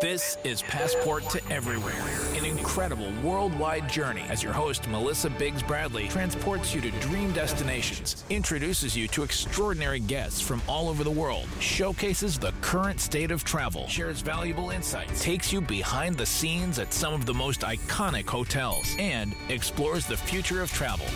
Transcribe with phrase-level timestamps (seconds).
[0.00, 1.92] This is Passport to Everywhere,
[2.36, 8.24] an incredible worldwide journey as your host, Melissa Biggs Bradley, transports you to dream destinations,
[8.30, 13.42] introduces you to extraordinary guests from all over the world, showcases the current state of
[13.42, 18.28] travel, shares valuable insights, takes you behind the scenes at some of the most iconic
[18.28, 21.06] hotels, and explores the future of travel.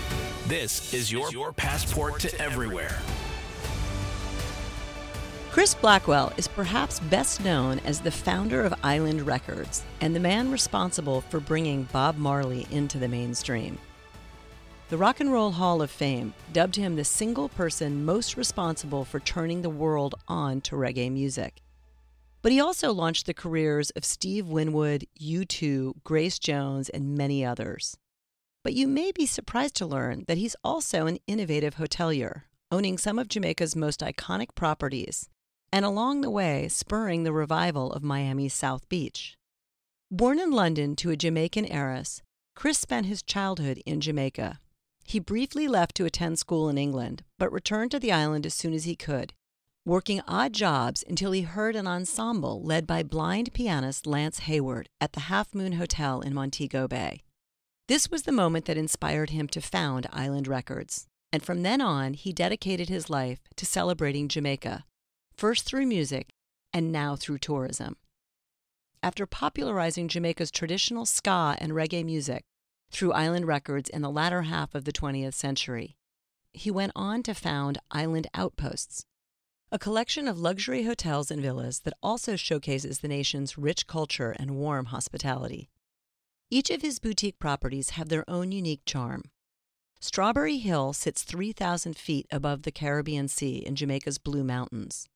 [0.49, 2.99] This is your, your Passport to Everywhere.
[5.53, 10.51] Chris Blackwell is perhaps best known as the founder of Island Records and the man
[10.51, 13.77] responsible for bringing Bob Marley into the mainstream.
[14.89, 19.21] The Rock and Roll Hall of Fame dubbed him the single person most responsible for
[19.21, 21.61] turning the world on to reggae music.
[22.41, 27.99] But he also launched the careers of Steve Winwood, U2, Grace Jones, and many others.
[28.65, 33.19] But you may be surprised to learn that he's also an innovative hotelier, owning some
[33.19, 35.29] of Jamaica's most iconic properties
[35.73, 39.37] and along the way spurring the revival of Miami's South Beach.
[40.11, 42.23] Born in London to a Jamaican heiress,
[42.55, 44.59] Chris spent his childhood in Jamaica.
[45.05, 48.75] He briefly left to attend school in England, but returned to the island as soon
[48.75, 49.33] as he could,
[49.87, 55.15] working odd jobs until he heard an ensemble led by blind pianist Lance Hayward at
[55.15, 57.23] the Half Moon Hotel in Montego Bay.
[57.89, 62.15] This was the moment that inspired him to found Island Records, and from then on
[62.15, 64.85] he dedicated his life to celebrating Jamaica,
[65.37, 66.31] first through music
[66.73, 67.97] and now through tourism.
[69.03, 72.45] After popularizing Jamaica's traditional ska and reggae music
[72.91, 75.97] through Island Records in the latter half of the 20th century,
[76.53, 79.07] he went on to found Island Outposts,
[79.73, 84.53] a collection of luxury hotels and villas that also showcases the nation's rich culture and
[84.53, 85.71] warm hospitality.
[86.51, 89.23] Each of his boutique properties have their own unique charm.
[89.99, 95.09] Strawberry Hill sits 3,000 feet above the Caribbean Sea in Jamaica's Blue Mountains.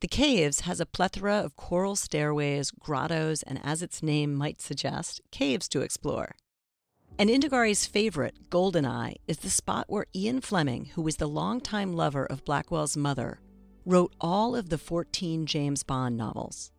[0.00, 5.20] The Caves has a plethora of coral stairways, grottos, and as its name might suggest,
[5.30, 6.36] caves to explore.
[7.18, 12.24] And Indagare's favorite, Goldeneye, is the spot where Ian Fleming, who was the longtime lover
[12.24, 13.40] of Blackwell's mother,
[13.84, 16.72] wrote all of the 14 James Bond novels.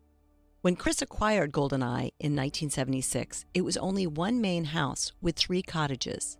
[0.62, 6.38] When Chris acquired Goldeneye in 1976, it was only one main house with three cottages.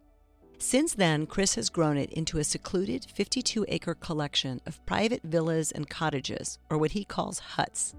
[0.63, 5.73] Since then, Chris has grown it into a secluded 52 acre collection of private villas
[5.73, 7.97] and cottages, or what he calls huts,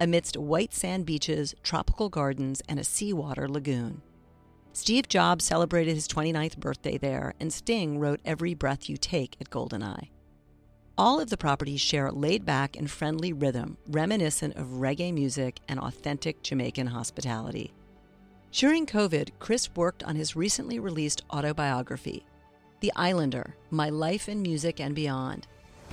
[0.00, 4.02] amidst white sand beaches, tropical gardens, and a seawater lagoon.
[4.72, 9.48] Steve Jobs celebrated his 29th birthday there, and Sting wrote Every Breath You Take at
[9.48, 10.10] Goldeneye.
[10.98, 15.60] All of the properties share a laid back and friendly rhythm reminiscent of reggae music
[15.68, 17.72] and authentic Jamaican hospitality.
[18.52, 22.24] During COVID, Chris worked on his recently released autobiography,
[22.80, 25.46] The Islander My Life in Music and Beyond.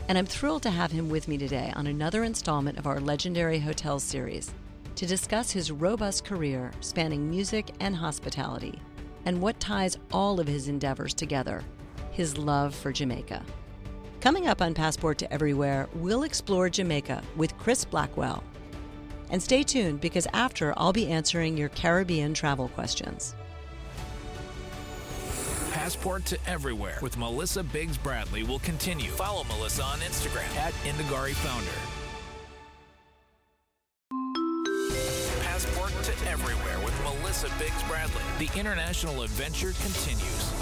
[0.10, 3.60] And I'm thrilled to have him with me today on another installment of our legendary
[3.60, 4.52] Hotels series
[4.96, 8.82] to discuss his robust career spanning music and hospitality
[9.26, 11.64] and what ties all of his endeavors together
[12.12, 13.44] his love for Jamaica.
[14.20, 18.44] Coming up on Passport to Everywhere, we'll explore Jamaica with Chris Blackwell
[19.30, 23.36] and stay tuned because after, I'll be answering your Caribbean travel questions.
[25.72, 29.10] Passport to Everywhere with Melissa Biggs Bradley will continue.
[29.12, 31.72] Follow Melissa on Instagram at Indagare Founder.
[35.44, 38.22] Passport to Everywhere with Melissa Biggs Bradley.
[38.38, 40.54] The international adventure continues.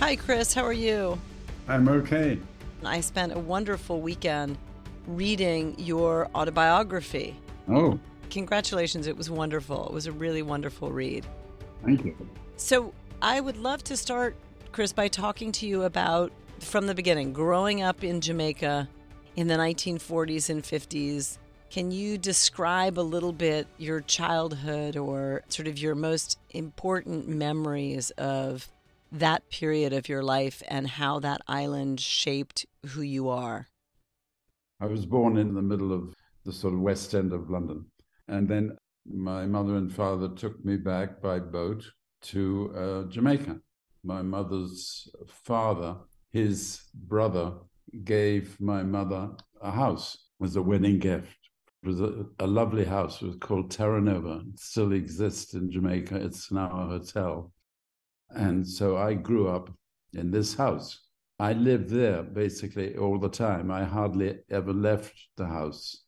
[0.00, 0.52] Hi, Chris.
[0.52, 1.18] How are you?
[1.68, 2.38] I'm okay.
[2.84, 4.58] I spent a wonderful weekend
[5.06, 7.36] reading your autobiography.
[7.68, 7.98] Oh.
[8.30, 9.06] Congratulations.
[9.06, 9.86] It was wonderful.
[9.86, 11.26] It was a really wonderful read.
[11.84, 12.16] Thank you.
[12.56, 12.92] So,
[13.22, 14.36] I would love to start,
[14.72, 18.88] Chris, by talking to you about from the beginning, growing up in Jamaica
[19.36, 21.38] in the 1940s and 50s.
[21.70, 28.10] Can you describe a little bit your childhood or sort of your most important memories
[28.12, 28.68] of
[29.10, 33.66] that period of your life and how that island shaped who you are?
[34.80, 36.14] I was born in the middle of
[36.44, 37.86] the sort of west end of London.
[38.28, 41.84] And then my mother and father took me back by boat
[42.22, 43.60] to uh, Jamaica.
[44.02, 45.96] My mother's father,
[46.32, 47.52] his brother,
[48.04, 49.30] gave my mother
[49.62, 51.36] a house as a wedding gift.
[51.82, 53.20] It was a, a lovely house.
[53.20, 54.42] It was called Terra Nova.
[54.52, 56.16] It still exists in Jamaica.
[56.16, 57.52] It's now a hotel.
[58.30, 59.70] And so I grew up
[60.14, 61.03] in this house.
[61.38, 63.70] I lived there basically all the time.
[63.70, 66.04] I hardly ever left the house.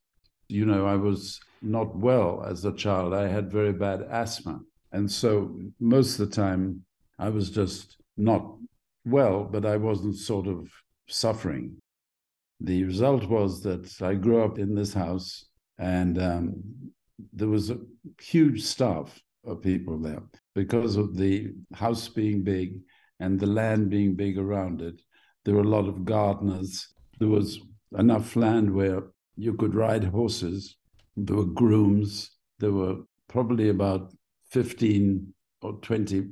[0.48, 3.12] You know, I was not well as a child.
[3.12, 4.60] I had very bad asthma.
[4.92, 6.82] And so most of the time
[7.18, 8.56] I was just not
[9.04, 10.68] well, but I wasn't sort of
[11.08, 11.76] suffering.
[12.60, 15.44] The result was that I grew up in this house,
[15.78, 16.62] and um,
[17.32, 17.78] there was a
[18.20, 20.22] huge staff of people there
[20.54, 22.80] because of the house being big
[23.20, 25.00] and the land being big around it.
[25.46, 26.88] There were a lot of gardeners.
[27.20, 27.60] There was
[27.96, 29.04] enough land where
[29.36, 30.76] you could ride horses.
[31.16, 32.32] There were grooms.
[32.58, 32.96] There were
[33.28, 34.12] probably about
[34.50, 35.32] 15
[35.62, 36.30] or 20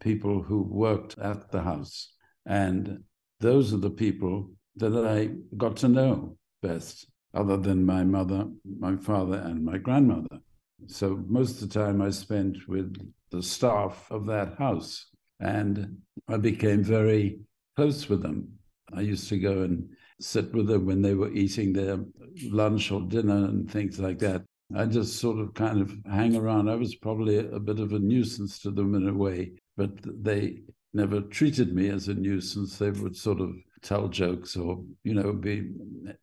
[0.00, 2.14] people who worked at the house.
[2.46, 3.04] And
[3.38, 5.28] those are the people that I
[5.58, 8.46] got to know best, other than my mother,
[8.78, 10.38] my father, and my grandmother.
[10.86, 12.96] So most of the time I spent with
[13.30, 15.98] the staff of that house, and
[16.28, 17.40] I became very
[17.78, 18.48] close with them.
[18.92, 19.88] I used to go and
[20.18, 22.04] sit with them when they were eating their
[22.50, 24.42] lunch or dinner and things like that.
[24.74, 26.68] I just sort of kind of hang around.
[26.68, 29.92] I was probably a bit of a nuisance to them in a way, but
[30.24, 32.78] they never treated me as a nuisance.
[32.78, 35.70] They would sort of tell jokes or, you know, be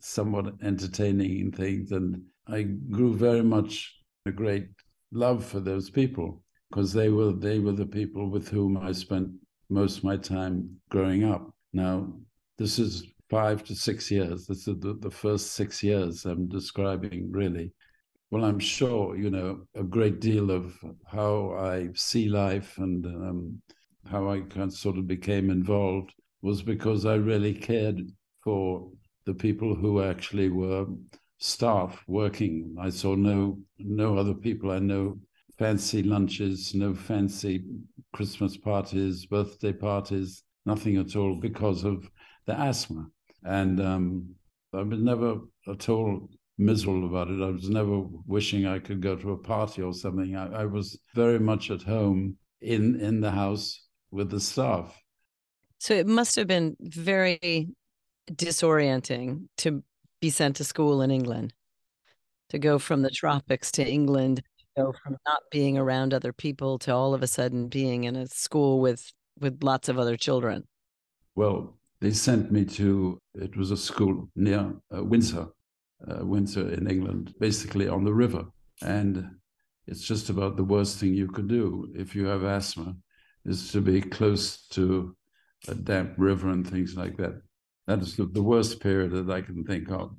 [0.01, 1.94] somewhat entertaining in things.
[1.94, 4.68] And I grew very much a great
[5.13, 9.30] love for those people because they were they were the people with whom I spent
[9.69, 11.51] most of my time growing up.
[11.73, 12.13] Now,
[12.57, 14.45] this is five to six years.
[14.45, 17.73] This is the, the first six years I'm describing, really.
[18.31, 20.75] Well, I'm sure, you know, a great deal of
[21.06, 23.62] how I see life and um,
[24.09, 28.01] how I kind of sort of became involved was because I really cared
[28.44, 28.89] for
[29.25, 30.85] the people who actually were
[31.39, 32.75] staff working.
[32.79, 34.71] I saw no no other people.
[34.71, 35.19] I know
[35.57, 37.63] fancy lunches, no fancy
[38.13, 42.10] Christmas parties, birthday parties, nothing at all because of
[42.46, 43.07] the asthma.
[43.44, 44.36] And um,
[44.74, 45.38] I was never
[45.68, 47.42] at all miserable about it.
[47.42, 50.36] I was never wishing I could go to a party or something.
[50.36, 54.98] I, I was very much at home in in the house with the staff.
[55.78, 57.69] So it must have been very
[58.31, 59.84] disorienting to
[60.22, 61.54] be sent to school in England,
[62.50, 64.42] to go from the tropics to England,
[64.75, 68.27] go from not being around other people to all of a sudden being in a
[68.27, 70.63] school with with lots of other children.
[71.36, 75.48] Well, they sent me to it was a school near uh, Windsor,
[76.10, 78.45] uh, Windsor in England, basically on the river,
[78.81, 79.30] and
[79.88, 82.95] it's just about the worst thing you could do if you have asthma
[83.45, 85.16] is to be close to
[85.68, 87.42] a damp river and things like that.
[87.88, 90.16] That is the, the worst period that I can think of.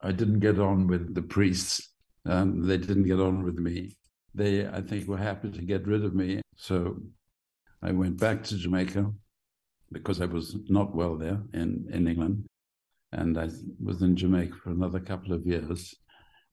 [0.00, 1.92] I didn't get on with the priests.
[2.26, 3.96] Um, they didn't get on with me.
[4.34, 6.40] They, I think, were happy to get rid of me.
[6.56, 6.96] So
[7.82, 9.12] I went back to Jamaica
[9.92, 12.44] because I was not well there in, in England.
[13.12, 13.48] And I
[13.82, 15.94] was in Jamaica for another couple of years.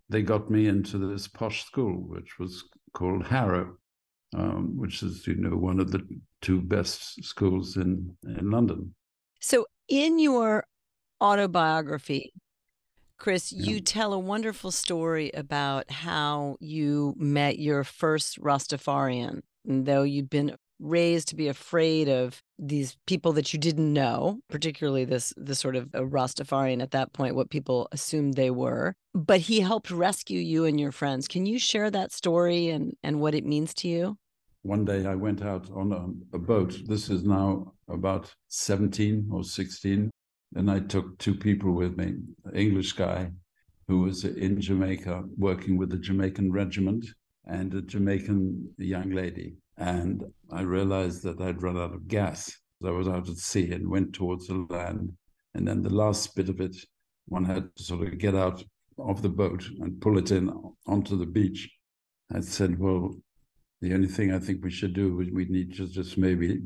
[0.09, 3.77] They got me into this posh school, which was called Harrow
[4.35, 6.01] um, which is, you know, one of the
[6.41, 8.93] two best schools in, in London.
[9.39, 10.65] So, in your
[11.21, 12.33] autobiography,
[13.23, 13.71] Chris, yeah.
[13.71, 19.39] you tell a wonderful story about how you met your first Rastafarian.
[19.65, 24.39] And though you'd been raised to be afraid of these people that you didn't know,
[24.49, 28.93] particularly this the sort of a Rastafarian at that point, what people assumed they were.
[29.13, 31.29] But he helped rescue you and your friends.
[31.29, 34.17] Can you share that story and, and what it means to you?
[34.63, 36.73] one day I went out on a, a, boat.
[36.87, 40.09] This is now about 17 or 16.
[40.55, 42.15] And I took two people with me,
[42.45, 43.31] an English guy
[43.87, 47.05] who was in Jamaica working with the Jamaican regiment
[47.45, 49.55] and a Jamaican young lady.
[49.77, 52.55] And I realized that I'd run out of gas.
[52.85, 55.13] I was out at sea and went towards the land.
[55.55, 56.75] And then the last bit of it,
[57.27, 58.63] one had to sort of get out
[58.99, 60.51] of the boat and pull it in
[60.85, 61.69] onto the beach.
[62.31, 63.15] I said, Well,
[63.81, 66.61] the only thing I think we should do is we need to just maybe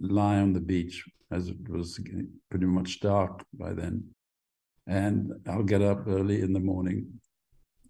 [0.00, 1.98] lie on the beach as it was
[2.50, 4.04] pretty much dark by then.
[4.86, 7.06] And I'll get up early in the morning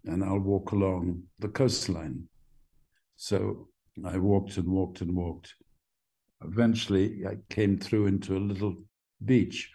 [0.05, 2.27] and I'll walk along the coastline.
[3.15, 3.67] So
[4.05, 5.53] I walked and walked and walked.
[6.45, 8.75] Eventually, I came through into a little
[9.23, 9.71] beach,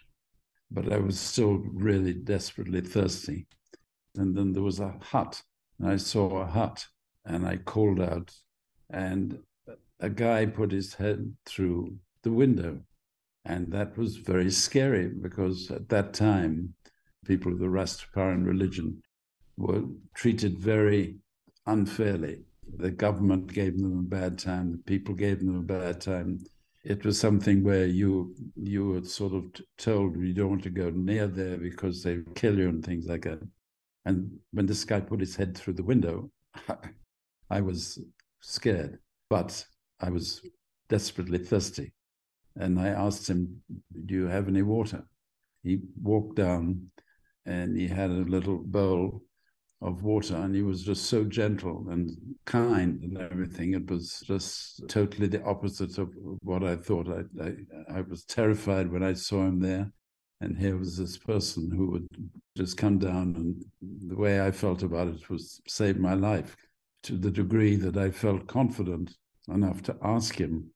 [0.69, 3.47] but I was still really desperately thirsty.
[4.15, 5.41] And then there was a hut,
[5.79, 6.85] and I saw a hut,
[7.25, 8.31] and I called out,
[8.89, 9.39] and
[9.99, 12.81] a guy put his head through the window.
[13.49, 16.75] And that was very scary because at that time,
[17.25, 19.01] people of the Rastafarian religion
[19.57, 21.17] were treated very
[21.65, 22.43] unfairly.
[22.77, 26.45] The government gave them a bad time, the people gave them a bad time.
[26.83, 29.45] It was something where you you were sort of
[29.79, 33.23] told you don't want to go near there because they kill you and things like
[33.23, 33.41] that.
[34.05, 36.29] And when this guy put his head through the window,
[37.49, 37.97] I was
[38.41, 39.65] scared, but
[39.99, 40.41] I was
[40.87, 41.93] desperately thirsty.
[42.55, 43.61] And I asked him,
[44.05, 45.03] Do you have any water?
[45.63, 46.91] He walked down
[47.45, 49.23] and he had a little bowl
[49.81, 52.11] of water and he was just so gentle and
[52.45, 53.73] kind and everything.
[53.73, 56.09] It was just totally the opposite of
[56.41, 57.07] what i thought.
[57.07, 59.91] I i, I was terrified when i saw him there.
[60.41, 62.07] And here was this person who would
[62.57, 66.55] just come down and the way i felt about it was save my life
[67.03, 69.15] to the degree that i felt confident
[69.47, 70.69] enough to ask him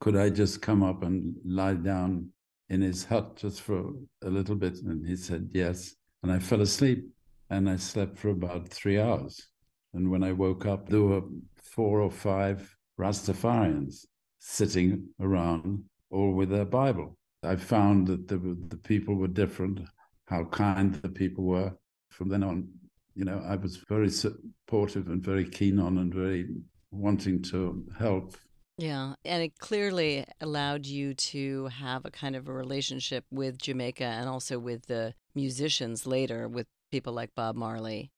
[0.00, 2.28] could i just come up and lie down
[2.70, 6.60] in his hut just for a little bit and he said yes and i fell
[6.60, 7.04] asleep
[7.52, 9.48] and I slept for about three hours.
[9.92, 11.20] And when I woke up, there were
[11.62, 14.06] four or five Rastafarians
[14.38, 17.18] sitting around, all with their Bible.
[17.42, 19.80] I found that the, the people were different,
[20.28, 21.74] how kind the people were.
[22.08, 22.68] From then on,
[23.14, 26.46] you know, I was very supportive and very keen on and very
[26.90, 28.34] wanting to help.
[28.82, 34.02] Yeah, and it clearly allowed you to have a kind of a relationship with Jamaica
[34.02, 38.10] and also with the musicians later, with people like Bob Marley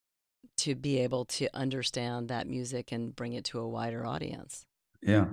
[0.57, 4.65] to be able to understand that music and bring it to a wider audience.
[5.03, 5.25] Yeah.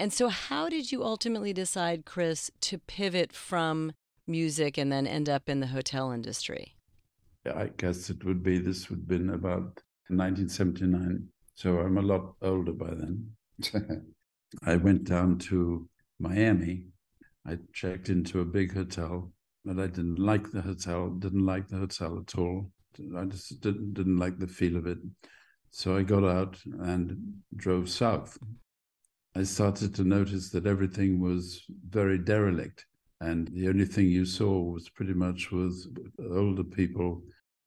[0.00, 3.92] And so, how did you ultimately decide, Chris, to pivot from
[4.26, 6.74] music and then end up in the hotel industry?
[7.46, 11.28] I guess it would be, this would have been about 1979.
[11.54, 13.30] So I'm a lot older by then.
[14.64, 15.88] I went down to
[16.18, 16.86] Miami.
[17.46, 19.32] I checked into a big hotel
[19.66, 21.10] but I didn't like the hotel.
[21.10, 22.70] Didn't like the hotel at all.
[23.16, 24.98] I just didn't didn't like the feel of it.
[25.72, 28.38] So I got out and drove south.
[29.34, 32.86] I started to notice that everything was very derelict,
[33.20, 35.88] and the only thing you saw was pretty much was
[36.30, 37.22] older people.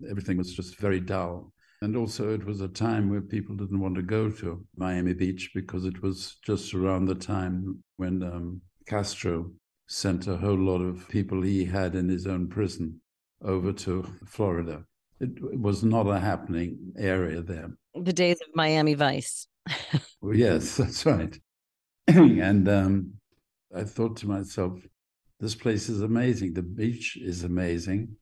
[0.09, 1.51] Everything was just very dull.
[1.81, 5.51] And also, it was a time where people didn't want to go to Miami Beach
[5.55, 9.49] because it was just around the time when um, Castro
[9.87, 12.99] sent a whole lot of people he had in his own prison
[13.43, 14.83] over to Florida.
[15.21, 17.69] It, it was not a happening area there.
[17.95, 19.47] The days of Miami Vice.
[20.21, 21.37] well, yes, that's right.
[22.07, 23.13] and um,
[23.75, 24.79] I thought to myself,
[25.39, 26.53] this place is amazing.
[26.53, 28.17] The beach is amazing.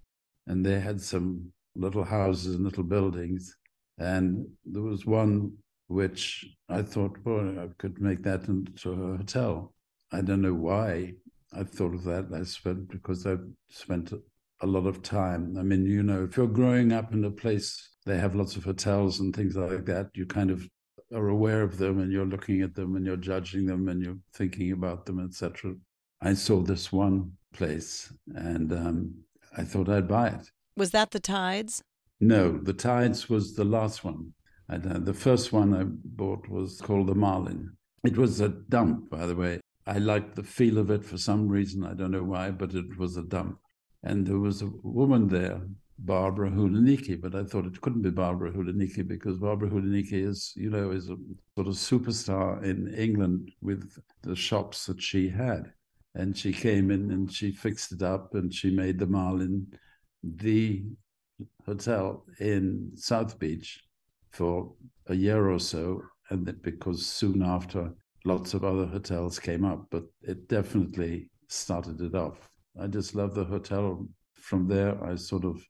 [0.45, 3.55] And they had some little houses and little buildings.
[3.97, 5.53] And there was one
[5.87, 9.73] which I thought, well, I could make that into a hotel.
[10.11, 11.13] I don't know why
[11.53, 12.27] I thought of that.
[12.33, 14.13] I spent because I've spent
[14.61, 15.55] a lot of time.
[15.57, 18.63] I mean, you know, if you're growing up in a place, they have lots of
[18.63, 20.09] hotels and things like that.
[20.13, 20.67] You kind of
[21.13, 24.17] are aware of them, and you're looking at them, and you're judging them, and you're
[24.33, 25.73] thinking about them, etc.
[26.21, 29.13] I saw this one place, and um,
[29.55, 30.51] I thought I'd buy it.
[30.77, 31.81] Was that the Tides?
[32.19, 34.33] No, the Tides was the last one.
[34.69, 37.75] And, uh, the first one I bought was called the Marlin.
[38.03, 39.59] It was a dump, by the way.
[39.87, 41.83] I liked the feel of it for some reason.
[41.83, 43.57] I don't know why, but it was a dump.
[44.03, 45.61] And there was a woman there,
[45.97, 50.69] Barbara Hulanicki, but I thought it couldn't be Barbara Hulanicki because Barbara Hulanicki is, you
[50.69, 51.17] know, is a
[51.55, 55.73] sort of superstar in England with the shops that she had.
[56.13, 59.65] And she came in and she fixed it up and she made the Marlin
[60.35, 60.83] the
[61.65, 63.83] hotel in South Beach
[64.31, 64.73] for
[65.07, 66.01] a year or so.
[66.29, 67.93] And that because soon after
[68.25, 72.49] lots of other hotels came up, but it definitely started it off.
[72.79, 74.05] I just love the hotel.
[74.33, 75.65] From there, I sort of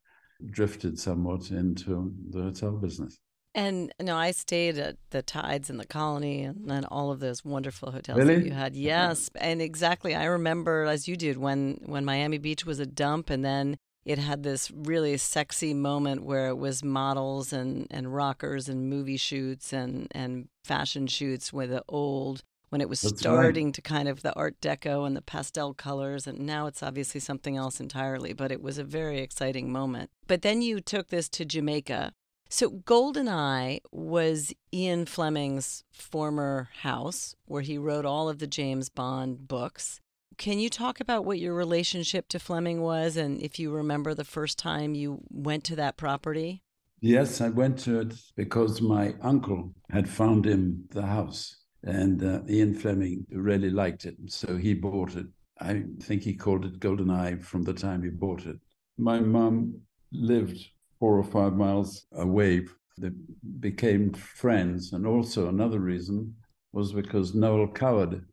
[0.51, 3.19] drifted somewhat into the hotel business.
[3.55, 7.11] And you no, know, I stayed at the Tides and the Colony and then all
[7.11, 8.35] of those wonderful hotels really?
[8.35, 8.75] that you had.
[8.75, 10.13] Yes, and exactly.
[10.13, 14.17] I remember as you did when when Miami Beach was a dump, and then it
[14.17, 19.73] had this really sexy moment where it was models and, and rockers and movie shoots
[19.73, 23.73] and, and fashion shoots with the old when it was That's starting right.
[23.73, 27.57] to kind of the art deco and the pastel colors and now it's obviously something
[27.57, 30.09] else entirely but it was a very exciting moment.
[30.25, 32.13] But then you took this to jamaica.
[32.49, 39.49] So goldeneye was ian fleming's former house where he wrote all of the james bond
[39.49, 39.99] books
[40.37, 44.23] can you talk about what your relationship to Fleming was and if you remember the
[44.23, 46.63] first time you went to that property?
[47.01, 52.41] Yes, I went to it because my uncle had found him the house and uh,
[52.49, 54.15] Ian Fleming really liked it.
[54.27, 55.27] So he bought it.
[55.59, 58.57] I think he called it Golden Eye from the time he bought it.
[58.97, 59.79] My mum
[60.11, 60.59] lived
[60.99, 62.65] four or five miles away.
[62.97, 63.11] They
[63.59, 64.93] became friends.
[64.93, 66.35] And also another reason
[66.73, 68.23] was because Noel Coward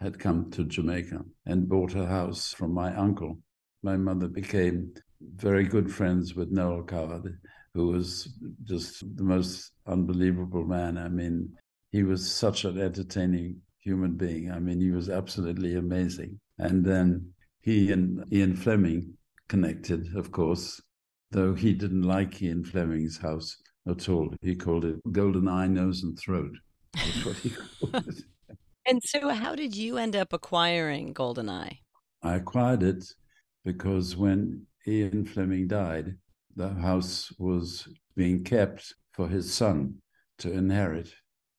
[0.00, 3.38] had come to Jamaica and bought a house from my uncle.
[3.82, 4.94] My mother became
[5.36, 7.38] very good friends with Noel Coward,
[7.74, 8.32] who was
[8.64, 10.96] just the most unbelievable man.
[10.96, 11.50] I mean,
[11.92, 14.50] he was such an entertaining human being.
[14.50, 16.40] I mean, he was absolutely amazing.
[16.58, 19.14] And then he and Ian Fleming
[19.48, 20.80] connected, of course,
[21.30, 23.56] though he didn't like Ian Fleming's house.
[23.88, 24.34] at all.
[24.42, 26.52] He called it golden eye, nose, and throat.
[26.94, 28.24] That's what he called it.
[28.86, 31.78] And so, how did you end up acquiring Goldeneye?
[32.22, 33.04] I acquired it
[33.64, 36.16] because when Ian Fleming died,
[36.56, 39.94] the house was being kept for his son
[40.38, 41.12] to inherit.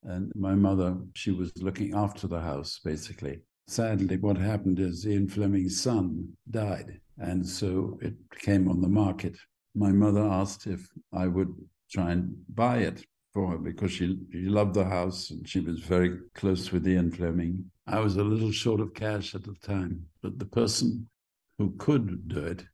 [0.04, 3.42] And my mother, she was looking after the house, basically.
[3.68, 7.00] Sadly, what happened is Ian Fleming's son died.
[7.18, 9.38] And so it came on the market.
[9.76, 11.54] My mother asked if I would
[11.92, 15.80] try and buy it for her because she, she loved the house and she was
[15.80, 17.72] very close with Ian Fleming.
[17.88, 21.10] I was a little short of cash at the time, but the person
[21.58, 22.66] who could do it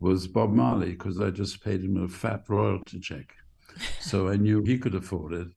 [0.00, 3.32] was Bob Marley because I just paid him a fat royalty check.
[4.00, 5.48] So I knew he could afford it.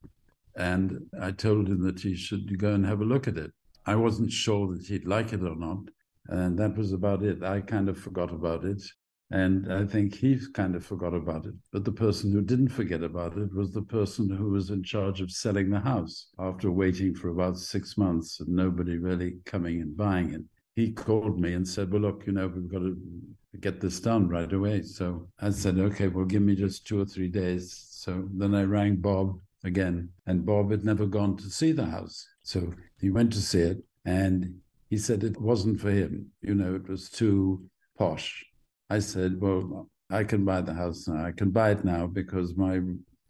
[0.56, 3.52] And I told him that he should go and have a look at it.
[3.86, 5.80] I wasn't sure that he'd like it or not.
[6.28, 7.44] And that was about it.
[7.44, 8.82] I kind of forgot about it.
[9.32, 11.54] And I think he kind of forgot about it.
[11.72, 15.22] But the person who didn't forget about it was the person who was in charge
[15.22, 19.96] of selling the house after waiting for about six months and nobody really coming and
[19.96, 20.42] buying it.
[20.76, 22.98] He called me and said, Well, look, you know, we've got to
[23.60, 24.82] get this done right away.
[24.82, 27.86] So I said, Okay, well, give me just two or three days.
[27.92, 32.28] So then I rang Bob again, and Bob had never gone to see the house.
[32.44, 34.56] So he went to see it and
[34.90, 36.32] he said it wasn't for him.
[36.42, 38.46] You know, it was too posh.
[38.90, 41.26] I said, Well, I can buy the house now.
[41.26, 42.82] I can buy it now because my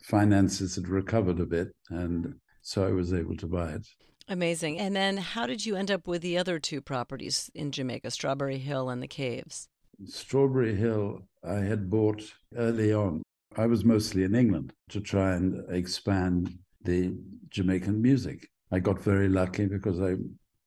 [0.02, 1.70] finances had recovered a bit.
[1.90, 3.88] And so I was able to buy it.
[4.28, 4.80] Amazing.
[4.80, 8.60] And then how did you end up with the other two properties in Jamaica, Strawberry
[8.60, 9.68] Hill and the Caves?
[10.06, 12.24] Strawberry Hill, I had bought
[12.56, 13.24] early on.
[13.58, 17.18] I was mostly in England to try and expand the
[17.50, 18.48] Jamaican music.
[18.72, 20.16] I got very lucky because I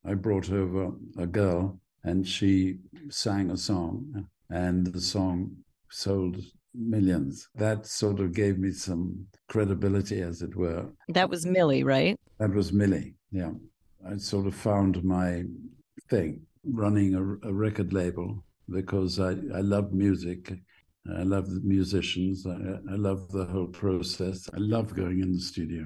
[0.05, 5.51] I brought over a girl and she sang a song, and the song
[5.89, 6.37] sold
[6.75, 7.49] millions.
[7.55, 10.85] That sort of gave me some credibility, as it were.
[11.09, 12.15] That was Millie, right?
[12.39, 13.51] That was Millie, yeah.
[14.07, 15.43] I sort of found my
[16.09, 20.53] thing running a, a record label because I, I love music.
[21.19, 22.45] I love the musicians.
[22.45, 22.53] I,
[22.91, 24.49] I love the whole process.
[24.53, 25.85] I love going in the studio.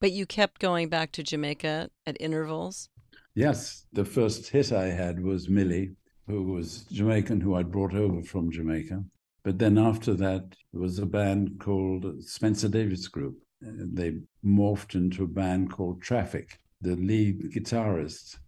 [0.00, 2.88] But you kept going back to Jamaica at intervals?
[3.34, 5.92] Yes, the first hit I had was Millie,
[6.26, 9.02] who was Jamaican, who I'd brought over from Jamaica.
[9.44, 13.38] But then after that, there was a band called Spencer Davis Group.
[13.60, 16.58] They morphed into a band called Traffic.
[16.82, 18.38] The lead guitarist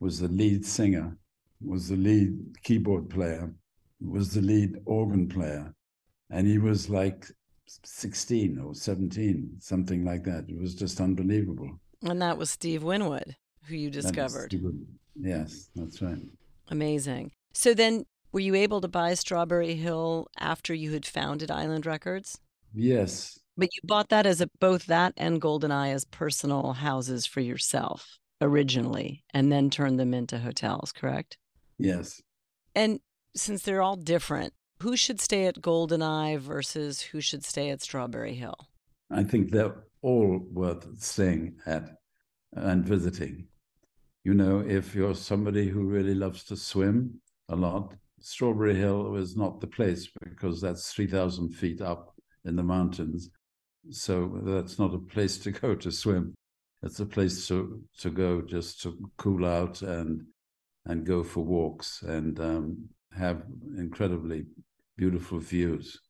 [0.00, 1.16] was the lead singer,
[1.60, 3.52] was the lead keyboard player,
[4.00, 5.74] was the lead organ player.
[6.30, 7.26] And he was like
[7.66, 10.44] 16 or 17, something like that.
[10.48, 11.70] It was just unbelievable.
[12.02, 14.54] And that was Steve Winwood who you discovered.
[15.18, 16.18] Yes, that's right.
[16.68, 17.32] Amazing.
[17.52, 22.38] So then, were you able to buy Strawberry Hill after you had founded Island Records?
[22.74, 23.38] Yes.
[23.56, 28.18] But you bought that as a, both that and Goldeneye as personal houses for yourself
[28.40, 31.38] originally, and then turned them into hotels, correct?
[31.78, 32.20] Yes.
[32.74, 33.00] And
[33.34, 38.34] since they're all different, who should stay at Goldeneye versus who should stay at Strawberry
[38.34, 38.68] Hill?
[39.10, 41.88] I think they're all worth staying at
[42.52, 43.48] and visiting.
[44.26, 49.36] You know, if you're somebody who really loves to swim a lot, Strawberry Hill is
[49.36, 52.12] not the place because that's 3,000 feet up
[52.44, 53.30] in the mountains.
[53.88, 56.34] So that's not a place to go to swim.
[56.82, 60.22] It's a place to, to go just to cool out and
[60.86, 63.44] and go for walks and um, have
[63.78, 64.46] incredibly
[64.96, 66.00] beautiful views.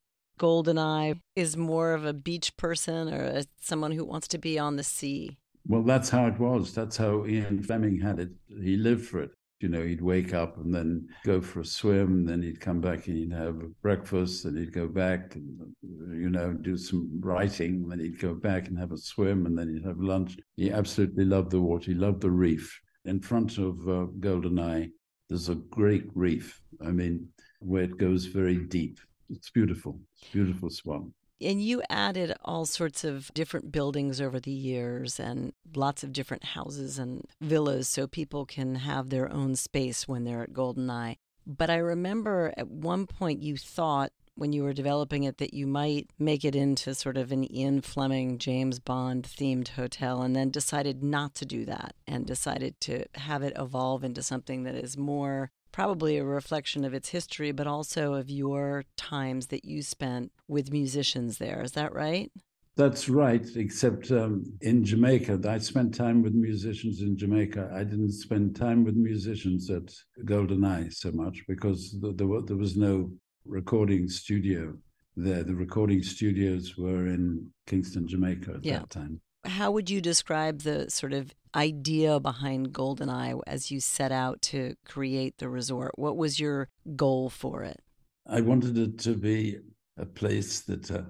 [0.40, 4.82] Goldeneye is more of a beach person or someone who wants to be on the
[4.82, 5.36] sea.
[5.68, 6.72] Well, that's how it was.
[6.72, 8.30] That's how Ian Fleming had it.
[8.62, 9.30] He lived for it.
[9.60, 13.06] You know, he'd wake up and then go for a swim, then he'd come back
[13.06, 18.00] and he'd have breakfast, and he'd go back and, you know, do some writing, then
[18.00, 20.36] he'd go back and have a swim, and then he'd have lunch.
[20.56, 21.86] He absolutely loved the water.
[21.86, 22.80] He loved the reef.
[23.06, 24.90] In front of uh, Goldeneye,
[25.28, 26.60] there's a great reef.
[26.84, 27.26] I mean,
[27.60, 28.98] where it goes very deep.
[29.30, 29.98] It's beautiful.
[30.20, 31.02] It's beautiful spot.
[31.40, 36.44] And you added all sorts of different buildings over the years and lots of different
[36.44, 41.16] houses and villas so people can have their own space when they're at Goldeneye.
[41.46, 45.66] But I remember at one point you thought when you were developing it that you
[45.66, 50.50] might make it into sort of an Ian Fleming, James Bond themed hotel, and then
[50.50, 54.96] decided not to do that and decided to have it evolve into something that is
[54.96, 60.32] more probably a reflection of its history, but also of your times that you spent
[60.48, 61.60] with musicians there.
[61.60, 62.32] Is that right?
[62.76, 65.38] That's right, except um, in Jamaica.
[65.46, 67.70] I spent time with musicians in Jamaica.
[67.74, 73.10] I didn't spend time with musicians at Goldeneye so much because there, there was no
[73.44, 74.74] recording studio
[75.14, 75.42] there.
[75.44, 78.78] The recording studios were in Kingston, Jamaica at Yeah.
[78.78, 79.20] that time.
[79.46, 84.74] How would you describe the sort of idea behind Goldeneye as you set out to
[84.84, 85.92] create the resort?
[85.96, 87.80] What was your goal for it?
[88.26, 89.58] I wanted it to be
[89.96, 91.02] a place that uh,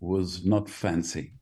[0.00, 1.32] was not fancy.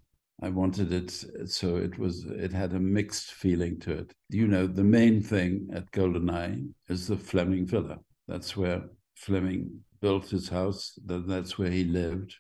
[0.42, 1.10] I wanted it
[1.48, 4.12] so it was it had a mixed feeling to it.
[4.28, 8.00] You know, the main thing at Goldeneye is the Fleming Villa.
[8.28, 8.82] That's where
[9.14, 10.98] Fleming built his house.
[11.06, 12.34] That's where he lived.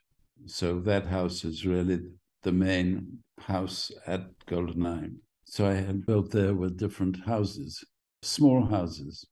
[0.46, 2.00] So that house is really
[2.42, 5.14] the main house at Goldeneye.
[5.44, 7.84] So I had built there with different houses,
[8.22, 9.26] small houses,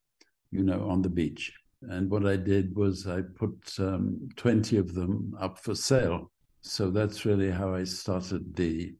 [0.51, 1.51] you know, on the beach.
[1.89, 6.31] And what I did was I put um, 20 of them up for sale.
[6.61, 8.93] So that's really how I started the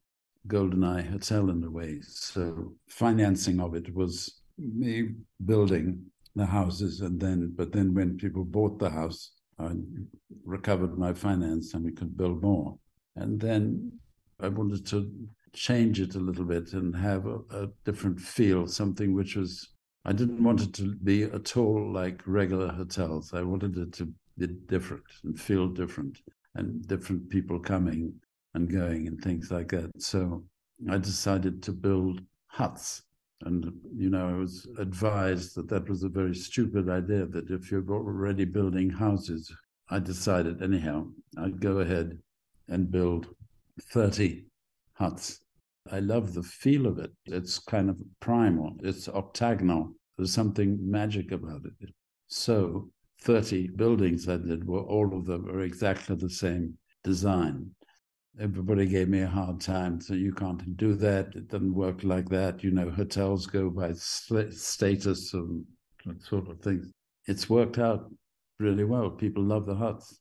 [0.48, 2.02] GoldenEye Hotel in a way.
[2.02, 5.12] So financing of it was me
[5.46, 9.70] building the houses, and then, but then when people bought the house, I
[10.44, 12.78] recovered my finance and we could build more.
[13.16, 13.92] And then
[14.44, 15.10] I wanted to
[15.54, 19.70] change it a little bit and have a, a different feel, something which was
[20.06, 23.34] I didn't want it to be at all like regular hotels.
[23.34, 26.18] I wanted it to be different and feel different
[26.56, 28.14] and different people coming
[28.54, 29.90] and going and things like that.
[29.98, 30.44] So
[30.90, 33.04] I decided to build huts.
[33.44, 37.72] And, you know, I was advised that that was a very stupid idea, that if
[37.72, 39.54] you're already building houses,
[39.90, 42.20] I decided, anyhow, I'd go ahead
[42.68, 43.28] and build
[43.82, 44.46] 30
[44.94, 45.40] huts.
[45.92, 47.12] I love the feel of it.
[47.26, 49.94] It's kind of primal, it's octagonal.
[50.18, 51.90] There's something magic about it.
[52.28, 52.90] So,
[53.22, 57.72] 30 buildings I did were all of them are exactly the same design.
[58.40, 60.00] Everybody gave me a hard time.
[60.02, 61.36] So, you can't do that.
[61.36, 62.64] It doesn't work like that.
[62.64, 65.66] You know, hotels go by status and
[66.20, 66.92] sort of things.
[67.28, 68.12] It's worked out
[68.64, 69.10] really well.
[69.10, 70.20] People love the huts.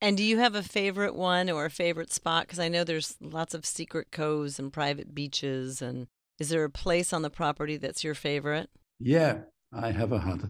[0.00, 2.46] And do you have a favorite one or a favorite spot?
[2.46, 5.82] Because I know there's lots of secret coves and private beaches.
[5.82, 6.06] And
[6.38, 8.70] is there a place on the property that's your favorite?
[8.98, 9.40] Yeah,
[9.72, 10.40] I have a hut.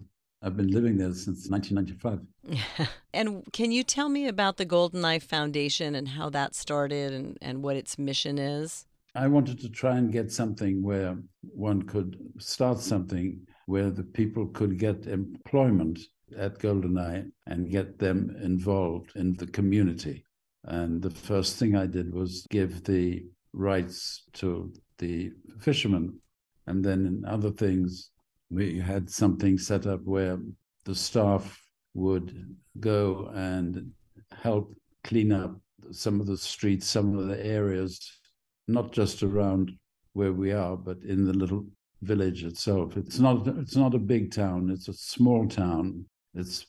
[0.43, 2.89] I've been living there since 1995.
[3.13, 7.37] and can you tell me about the Golden Eye Foundation and how that started and,
[7.41, 8.85] and what its mission is?
[9.13, 14.47] I wanted to try and get something where one could start something where the people
[14.47, 15.99] could get employment
[16.37, 20.23] at GoldenEye and get them involved in the community.
[20.65, 26.19] And the first thing I did was give the rights to the fishermen.
[26.67, 28.11] And then in other things,
[28.49, 30.37] we had something set up where
[30.85, 31.59] the staff
[31.93, 33.91] would go and
[34.31, 35.59] help clean up
[35.91, 38.19] some of the streets, some of the areas,
[38.67, 39.71] not just around
[40.13, 41.65] where we are, but in the little
[42.01, 42.97] village itself.
[42.97, 46.05] It's not it's not a big town, it's a small town.
[46.33, 46.65] It's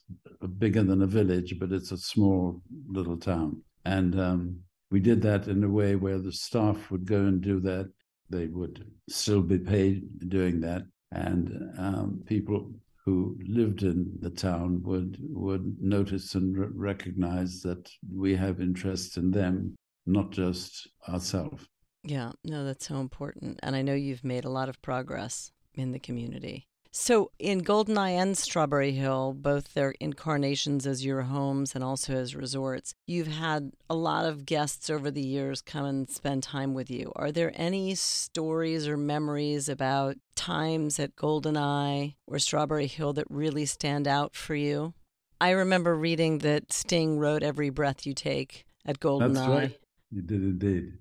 [0.59, 3.63] bigger than a village, but it's a small little town.
[3.85, 4.59] And um,
[4.91, 7.91] we did that in a way where the staff would go and do that.
[8.31, 10.83] They would still be paid doing that.
[11.13, 12.73] And um, people
[13.05, 19.17] who lived in the town would would notice and re- recognize that we have interest
[19.17, 19.75] in them,
[20.07, 21.67] not just ourselves.
[22.05, 23.61] Yeah, no, that's so important.
[23.63, 26.69] And I know you've made a lot of progress in the community.
[26.95, 32.37] So, in Goldeneye and Strawberry Hill, both their incarnations as your homes and also as
[32.37, 36.91] resorts, you've had a lot of guests over the years come and spend time with
[36.91, 37.11] you.
[37.17, 43.65] Are there any stories or memories about times at Goldeneye or Strawberry Hill that really
[43.65, 44.93] stand out for you?
[45.41, 49.35] I remember reading that Sting wrote Every Breath You Take at Goldeneye.
[49.35, 49.81] That's right.
[50.11, 50.93] You did indeed.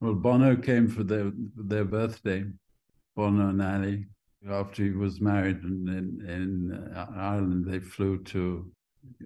[0.00, 2.46] Well, Bono came for their their birthday.
[3.14, 4.06] Bono and Ali,
[4.50, 8.70] after he was married in in, uh, Ireland, they flew to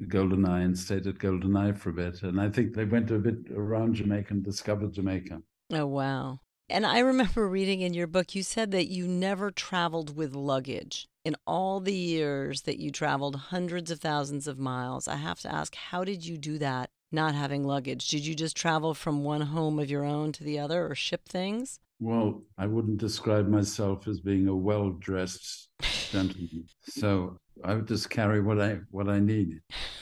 [0.07, 2.23] Goldeneye and stayed at Goldeneye for a bit.
[2.23, 5.43] And I think they went a bit around Jamaica and discovered Jamaica.
[5.73, 6.41] Oh, wow.
[6.71, 11.09] And I remember reading in your book, you said that you never traveled with luggage.
[11.25, 15.53] In all the years that you traveled hundreds of thousands of miles, I have to
[15.53, 18.09] ask, how did you do that not having luggage?
[18.09, 21.27] Did you just travel from one home of your own to the other or ship
[21.29, 21.81] things?
[22.01, 25.69] Well, I wouldn't describe myself as being a well dressed
[26.11, 26.67] gentleman.
[26.83, 29.61] So I would just carry what I what I need.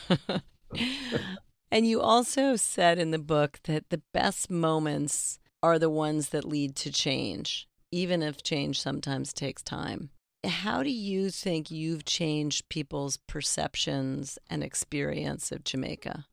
[1.70, 6.44] and you also said in the book that the best moments are the ones that
[6.44, 10.10] lead to change, even if change sometimes takes time.
[10.44, 16.26] How do you think you've changed people's perceptions and experience of Jamaica?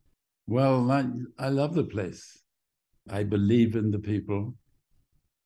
[0.45, 1.05] Well, I,
[1.39, 2.39] I love the place.
[3.09, 4.55] I believe in the people.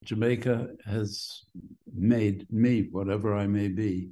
[0.08, 1.43] Jamaica has
[1.93, 4.12] made me, whatever I may be,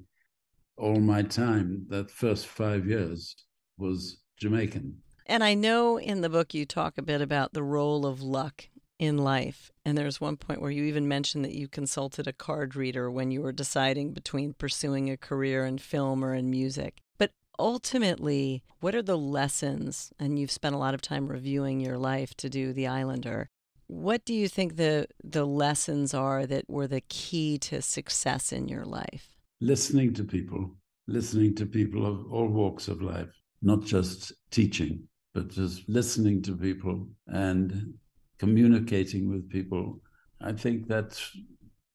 [0.77, 3.33] all my time, that first five years
[3.77, 4.97] was Jamaican.
[5.25, 8.67] And I know in the book you talk a bit about the role of luck
[8.99, 9.71] in life.
[9.85, 13.31] And there's one point where you even mentioned that you consulted a card reader when
[13.31, 16.97] you were deciding between pursuing a career in film or in music.
[17.17, 20.11] But ultimately, what are the lessons?
[20.19, 23.49] And you've spent a lot of time reviewing your life to do The Islander.
[23.87, 28.67] What do you think the the lessons are that were the key to success in
[28.67, 29.35] your life?
[29.61, 30.75] Listening to people,
[31.07, 33.29] listening to people of all walks of life,
[33.61, 37.93] not just teaching, but just listening to people and
[38.39, 40.01] communicating with people.
[40.41, 41.21] I think that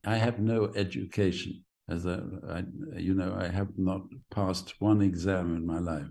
[0.04, 2.64] I have no education as a, I,
[2.98, 6.06] you know, I have not passed one exam in my life.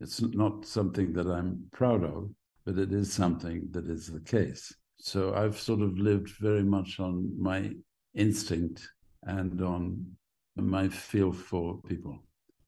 [0.00, 2.30] It's not something that I'm proud of,
[2.64, 4.72] but it is something that is the case.
[5.04, 7.72] So I've sort of lived very much on my
[8.14, 8.88] instinct
[9.24, 10.16] and on
[10.56, 12.18] my feel for people.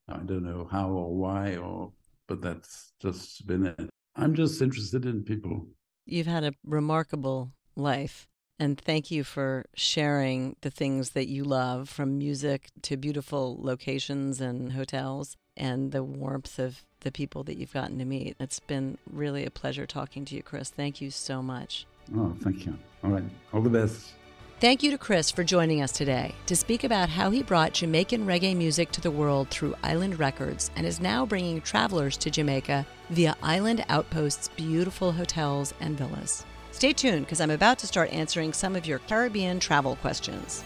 [0.06, 1.92] I don't know how or why, or
[2.28, 3.88] but that's just been it.
[4.16, 5.66] I'm just interested in people.
[6.04, 8.26] You've had a remarkable life.
[8.58, 14.42] And thank you for sharing the things that you love from music to beautiful locations
[14.42, 18.36] and hotels and the warmth of the people that you've gotten to meet.
[18.38, 20.68] It's been really a pleasure talking to you, Chris.
[20.68, 21.86] Thank you so much.
[22.14, 22.76] Oh, thank you.
[23.02, 23.24] All right.
[23.52, 24.12] All the best.
[24.58, 28.26] Thank you to Chris for joining us today to speak about how he brought Jamaican
[28.26, 32.86] reggae music to the world through Island Records and is now bringing travelers to Jamaica
[33.10, 36.46] via Island Outpost's beautiful hotels and villas.
[36.72, 40.64] Stay tuned because I'm about to start answering some of your Caribbean travel questions.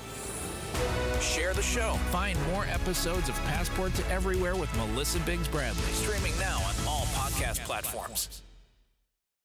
[1.21, 1.95] Share the show.
[2.11, 7.07] Find more episodes of Passport to Everywhere with Melissa Biggs Bradley, streaming now on all
[7.07, 8.43] podcast platforms.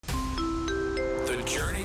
[0.06, 1.85] The journey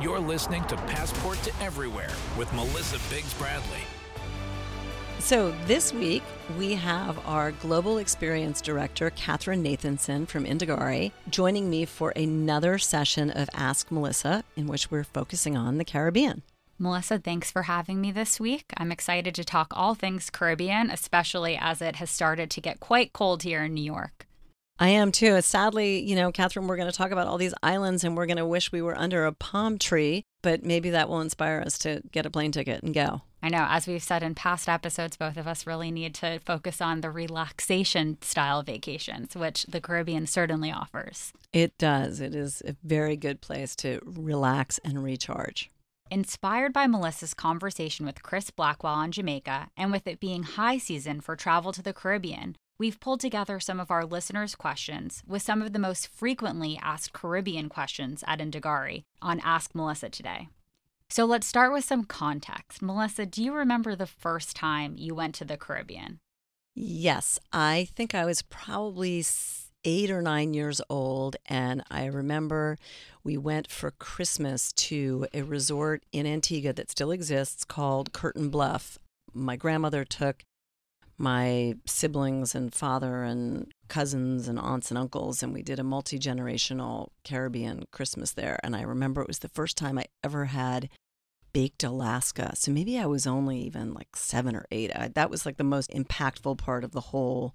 [0.00, 2.08] You're listening to Passport to Everywhere
[2.38, 3.82] with Melissa Biggs Bradley.
[5.18, 6.22] So, this week
[6.56, 13.30] we have our Global Experience Director, Catherine Nathanson from Indagare, joining me for another session
[13.30, 16.44] of Ask Melissa, in which we're focusing on the Caribbean.
[16.78, 18.72] Melissa, thanks for having me this week.
[18.78, 23.12] I'm excited to talk all things Caribbean, especially as it has started to get quite
[23.12, 24.26] cold here in New York.
[24.80, 25.38] I am too.
[25.42, 28.38] Sadly, you know, Catherine, we're going to talk about all these islands and we're going
[28.38, 32.00] to wish we were under a palm tree, but maybe that will inspire us to
[32.12, 33.20] get a plane ticket and go.
[33.42, 36.80] I know, as we've said in past episodes, both of us really need to focus
[36.80, 41.34] on the relaxation style vacations, which the Caribbean certainly offers.
[41.52, 42.20] It does.
[42.20, 45.70] It is a very good place to relax and recharge.
[46.10, 51.20] Inspired by Melissa's conversation with Chris Blackwell on Jamaica, and with it being high season
[51.20, 55.60] for travel to the Caribbean, we've pulled together some of our listeners' questions with some
[55.60, 60.48] of the most frequently asked Caribbean questions at Indagare on Ask Melissa today.
[61.10, 62.80] So let's start with some context.
[62.80, 66.20] Melissa, do you remember the first time you went to the Caribbean?
[66.74, 69.22] Yes, I think I was probably
[69.84, 72.78] eight or nine years old, and I remember
[73.22, 78.98] we went for Christmas to a resort in Antigua that still exists called Curtain Bluff.
[79.34, 80.44] My grandmother took
[81.20, 86.18] my siblings and father and cousins and aunts and uncles, and we did a multi
[86.18, 88.58] generational Caribbean Christmas there.
[88.64, 90.88] And I remember it was the first time I ever had
[91.52, 92.52] baked Alaska.
[92.56, 94.90] So maybe I was only even like seven or eight.
[94.96, 97.54] I, that was like the most impactful part of the whole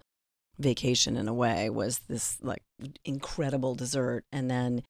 [0.59, 2.61] vacation in a way was this like
[3.03, 4.83] incredible dessert and then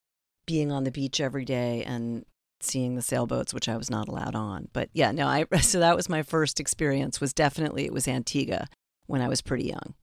[0.46, 2.26] being on the beach every day and
[2.66, 4.68] seeing the sailboats, which I was not allowed on.
[4.74, 7.22] But yeah, no, I so that was my first experience.
[7.22, 8.68] Was definitely it was Antigua
[9.08, 9.94] when I was pretty young.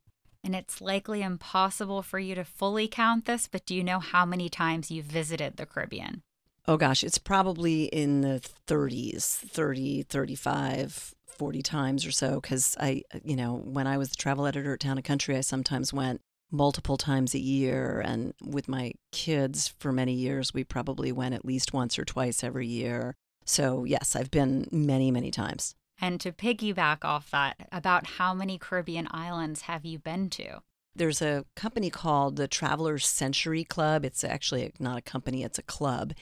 [0.45, 4.27] And it's likely impossible for you to fully count this, but do you know how
[4.27, 6.23] many times you've visited the Caribbean?
[6.67, 13.03] Oh gosh, it's probably in the 30s, 30, 35, 40 times or so cuz I
[13.25, 16.21] you know, when I was the travel editor at Town and Country, I sometimes went
[16.53, 18.01] multiple times a year.
[18.05, 22.45] And with my kids for many years, we probably went at least once or twice
[22.45, 23.15] every year.
[23.45, 25.75] So, yes, I've been many, many times.
[26.01, 30.61] And to piggyback off that, about how many Caribbean islands have you been to?
[30.95, 34.05] There's a company called the Travelers Century Club.
[34.05, 36.13] It's actually not a company, it's a club.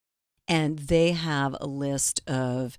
[0.47, 2.79] And they have a list of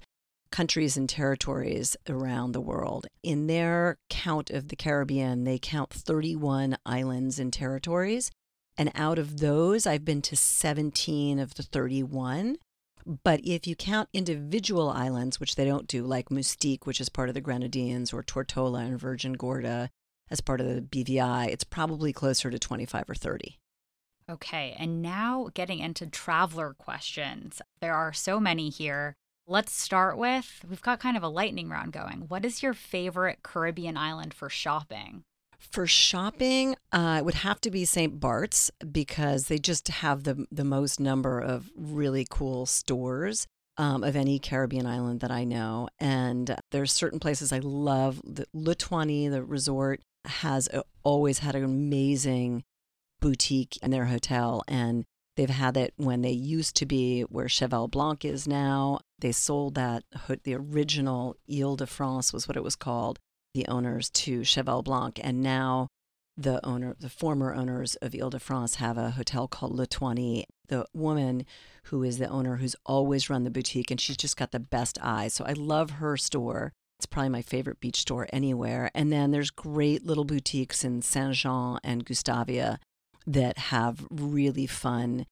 [0.51, 3.07] countries and territories around the world.
[3.23, 8.31] In their count of the Caribbean, they count 31 islands and territories.
[8.77, 12.57] And out of those, I've been to 17 of the 31.
[13.23, 17.29] But if you count individual islands, which they don't do, like Mustique, which is part
[17.29, 19.89] of the Grenadines, or Tortola and Virgin Gorda
[20.29, 23.57] as part of the BVI, it's probably closer to 25 or 30.
[24.29, 27.61] Okay, and now getting into traveler questions.
[27.81, 29.17] There are so many here.
[29.47, 32.25] Let's start with we've got kind of a lightning round going.
[32.27, 35.23] What is your favorite Caribbean island for shopping?
[35.59, 38.19] For shopping, uh, it would have to be St.
[38.19, 44.15] Bart's because they just have the the most number of really cool stores um, of
[44.15, 45.87] any Caribbean island that I know.
[45.99, 48.21] And there's certain places I love.
[48.23, 52.63] The Le Toiny, the resort, has a, always had an amazing
[53.19, 55.05] boutique in their hotel, and
[55.37, 58.99] they've had it when they used to be where Cheval Blanc is now.
[59.19, 60.03] They sold that
[60.43, 63.19] the original Ile de France was what it was called
[63.53, 65.87] the owners to Cheval Blanc, and now
[66.37, 70.45] the owner, the former owners of Ile de France, have a hotel called Le Toiny.
[70.69, 71.45] The woman
[71.85, 74.97] who is the owner, who's always run the boutique, and she's just got the best
[75.01, 75.33] eyes.
[75.33, 76.71] So I love her store.
[76.97, 78.89] It's probably my favorite beach store anywhere.
[78.95, 82.79] And then there's great little boutiques in Saint Jean and Gustavia
[83.27, 85.25] that have really fun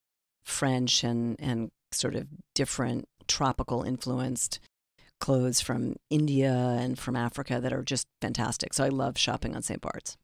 [0.44, 4.60] French and, and sort of different tropical influenced
[5.20, 8.74] clothes from India and from Africa that are just fantastic.
[8.74, 9.82] So I love shopping on St.
[9.82, 10.18] Bart's.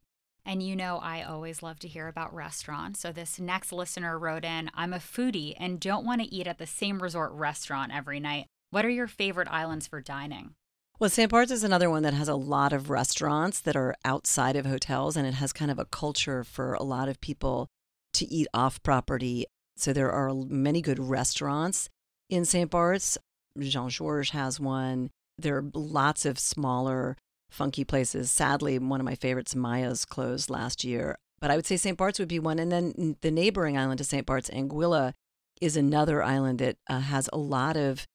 [0.44, 3.00] And you know, I always love to hear about restaurants.
[3.00, 6.58] So this next listener wrote in I'm a foodie and don't want to eat at
[6.58, 8.46] the same resort restaurant every night.
[8.70, 10.54] What are your favorite islands for dining?
[10.98, 11.30] Well, St.
[11.30, 15.14] Bart's is another one that has a lot of restaurants that are outside of hotels,
[15.14, 17.68] and it has kind of a culture for a lot of people
[18.14, 19.44] to eat off property.
[19.76, 21.90] So there are many good restaurants
[22.30, 22.70] in St.
[22.70, 23.18] Bart's.
[23.58, 25.10] Jean Georges has one.
[25.36, 27.18] There are lots of smaller,
[27.50, 28.30] funky places.
[28.30, 31.18] Sadly, one of my favorites, Maya's, closed last year.
[31.42, 31.98] But I would say St.
[31.98, 32.58] Bart's would be one.
[32.58, 34.24] And then the neighboring island to St.
[34.24, 35.12] Bart's, Anguilla,
[35.60, 38.06] is another island that uh, has a lot of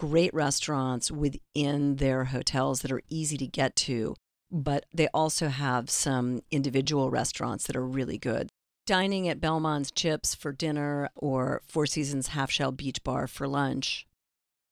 [0.00, 4.14] great restaurants within their hotels that are easy to get to.
[4.50, 8.48] But they also have some individual restaurants that are really good.
[8.86, 14.06] Dining at Belmont's Chips for dinner or Four Seasons Half Shell Beach Bar for lunch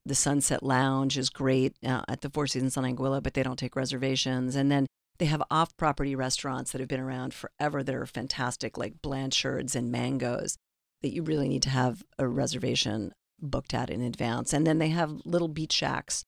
[0.08, 3.58] the Sunset Lounge is great uh, at the Four Seasons on Anguilla, but they don't
[3.58, 4.56] take reservations.
[4.56, 4.86] And then
[5.18, 9.76] they have off property restaurants that have been around forever that are fantastic, like Blanchard's
[9.76, 10.56] and Mangoes,
[11.02, 14.52] that you really need to have a reservation booked out in advance.
[14.52, 16.24] And then they have little beach shacks.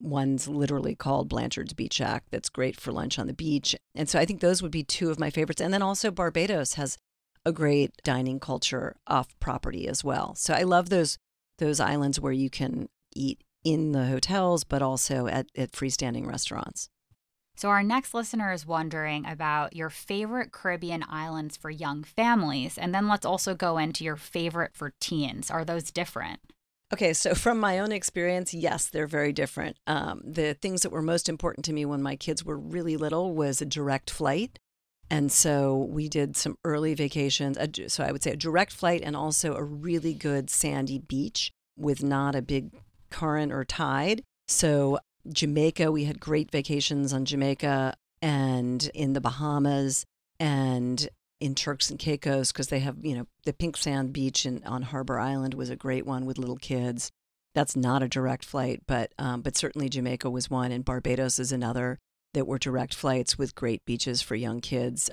[0.00, 3.76] One's literally called Blanchard's Beach Shack that's great for lunch on the beach.
[3.94, 5.60] And so I think those would be two of my favorites.
[5.60, 6.98] And then also Barbados has
[7.46, 10.34] a great dining culture off property as well.
[10.34, 11.18] So I love those
[11.58, 16.88] those islands where you can eat in the hotels, but also at, at freestanding restaurants.
[17.56, 22.76] So, our next listener is wondering about your favorite Caribbean islands for young families.
[22.76, 25.50] And then let's also go into your favorite for teens.
[25.50, 26.40] Are those different?
[26.92, 29.76] Okay, so from my own experience, yes, they're very different.
[29.86, 33.34] Um, the things that were most important to me when my kids were really little
[33.34, 34.58] was a direct flight.
[35.10, 37.58] And so we did some early vacations.
[37.88, 42.02] So I would say a direct flight and also a really good sandy beach with
[42.02, 42.70] not a big
[43.10, 44.22] current or tide.
[44.48, 44.98] So,
[45.30, 50.04] Jamaica, we had great vacations on Jamaica and in the Bahamas
[50.40, 51.08] and
[51.44, 54.80] in Turks and Caicos because they have, you know, the pink sand beach in, on
[54.80, 57.10] Harbor Island was a great one with little kids.
[57.54, 61.52] That's not a direct flight, but um, but certainly Jamaica was one, and Barbados is
[61.52, 61.98] another
[62.32, 65.10] that were direct flights with great beaches for young kids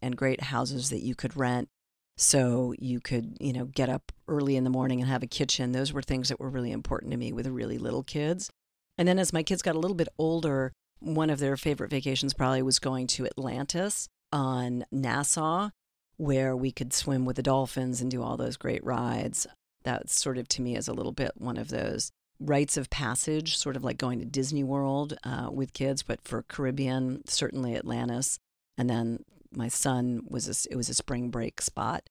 [0.00, 1.68] and great houses that you could rent.
[2.16, 5.72] So you could you know get up early in the morning and have a kitchen.
[5.72, 8.48] Those were things that were really important to me with really little kids.
[8.96, 12.32] And then as my kids got a little bit older one of their favorite vacations
[12.32, 15.70] probably was going to atlantis on nassau
[16.16, 19.46] where we could swim with the dolphins and do all those great rides
[19.84, 23.56] that sort of to me is a little bit one of those rites of passage
[23.56, 28.38] sort of like going to disney world uh, with kids but for caribbean certainly atlantis
[28.78, 29.20] and then
[29.56, 32.08] my son was a, it was a spring break spot.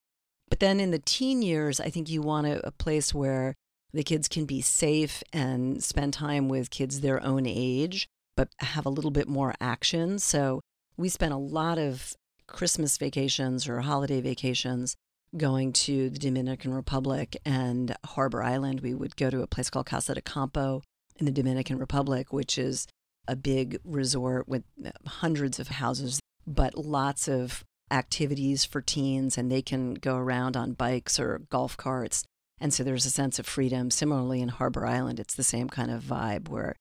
[0.49, 3.56] But then in the teen years, I think you want a, a place where
[3.93, 8.86] the kids can be safe and spend time with kids their own age, but have
[8.86, 10.19] a little bit more action.
[10.19, 10.62] So
[10.97, 12.15] we spent a lot of
[12.47, 14.95] Christmas vacations or holiday vacations
[15.36, 18.81] going to the Dominican Republic and Harbor Island.
[18.81, 20.81] We would go to a place called Casa de Campo
[21.17, 22.88] in the Dominican Republic, which is
[23.27, 29.51] a big resort with uh, hundreds of houses but lots of activities for teens, and
[29.51, 32.24] they can go around on bikes or golf carts.
[32.59, 33.91] And so there's a sense of freedom.
[33.91, 36.76] Similarly, in Harbor Island, it's the same kind of vibe where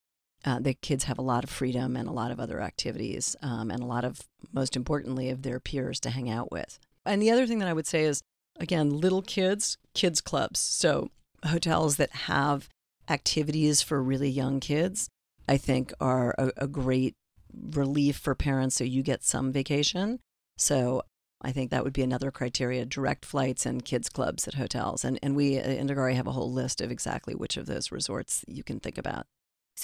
[0.45, 3.71] uh, the kids have a lot of freedom and a lot of other activities, um,
[3.71, 4.21] and a lot of,
[4.53, 6.79] most importantly, of their peers to hang out with.
[7.07, 8.23] And the other thing that I would say is,
[8.61, 10.61] again, little kids, kids clubs.
[10.61, 11.11] So
[11.47, 12.69] hotels that have
[13.09, 15.09] activities for really young kids,
[15.49, 17.15] I think, are a, a great
[17.53, 20.21] relief for parents so you get some vacation.
[20.57, 21.03] So
[21.43, 25.05] I think that would be another criteria direct flights and kids clubs at hotels.
[25.05, 28.45] And, and we at Indagare have a whole list of exactly which of those resorts
[28.49, 29.27] you can think about.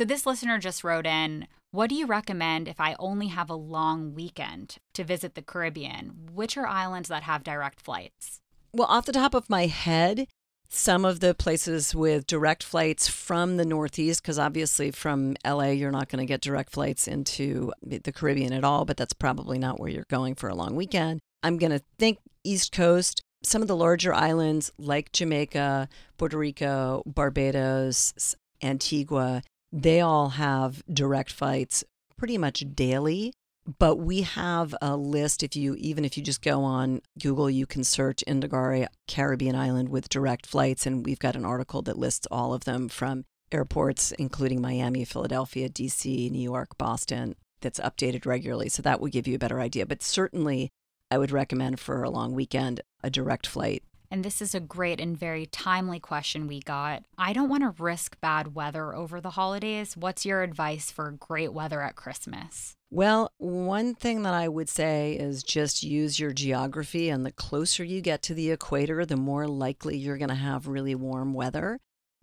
[0.01, 3.55] So this listener just wrote in What do you recommend if I only have a
[3.55, 6.31] long weekend to visit the Caribbean?
[6.33, 8.41] Which are islands that have direct flights?
[8.73, 10.27] Well, off the top of my head,
[10.71, 15.91] some of the places with direct flights from the Northeast, because obviously from LA, you're
[15.91, 19.79] not going to get direct flights into the Caribbean at all, but that's probably not
[19.79, 21.21] where you're going for a long weekend.
[21.43, 27.03] I'm going to think East Coast, some of the larger islands like Jamaica, Puerto Rico,
[27.05, 28.15] Barbados,
[28.63, 29.43] Antigua,
[29.73, 31.85] they all have direct flights
[32.17, 33.33] pretty much daily.
[33.79, 35.43] But we have a list.
[35.43, 39.91] If you even if you just go on Google, you can search Indagare Caribbean Island
[39.91, 44.13] with direct flights, and we've got an article that lists all of them from airports,
[44.13, 47.37] including Miami, Philadelphia, DC, New York, Boston.
[47.61, 49.85] That's updated regularly, so that will give you a better idea.
[49.85, 50.71] But certainly,
[51.11, 55.01] I would recommend for a long weekend a direct flight and this is a great
[55.01, 57.05] and very timely question we got.
[57.17, 59.97] I don't want to risk bad weather over the holidays.
[59.97, 62.75] What's your advice for great weather at Christmas?
[62.91, 67.85] Well, one thing that I would say is just use your geography, and the closer
[67.85, 71.79] you get to the equator, the more likely you're going to have really warm weather.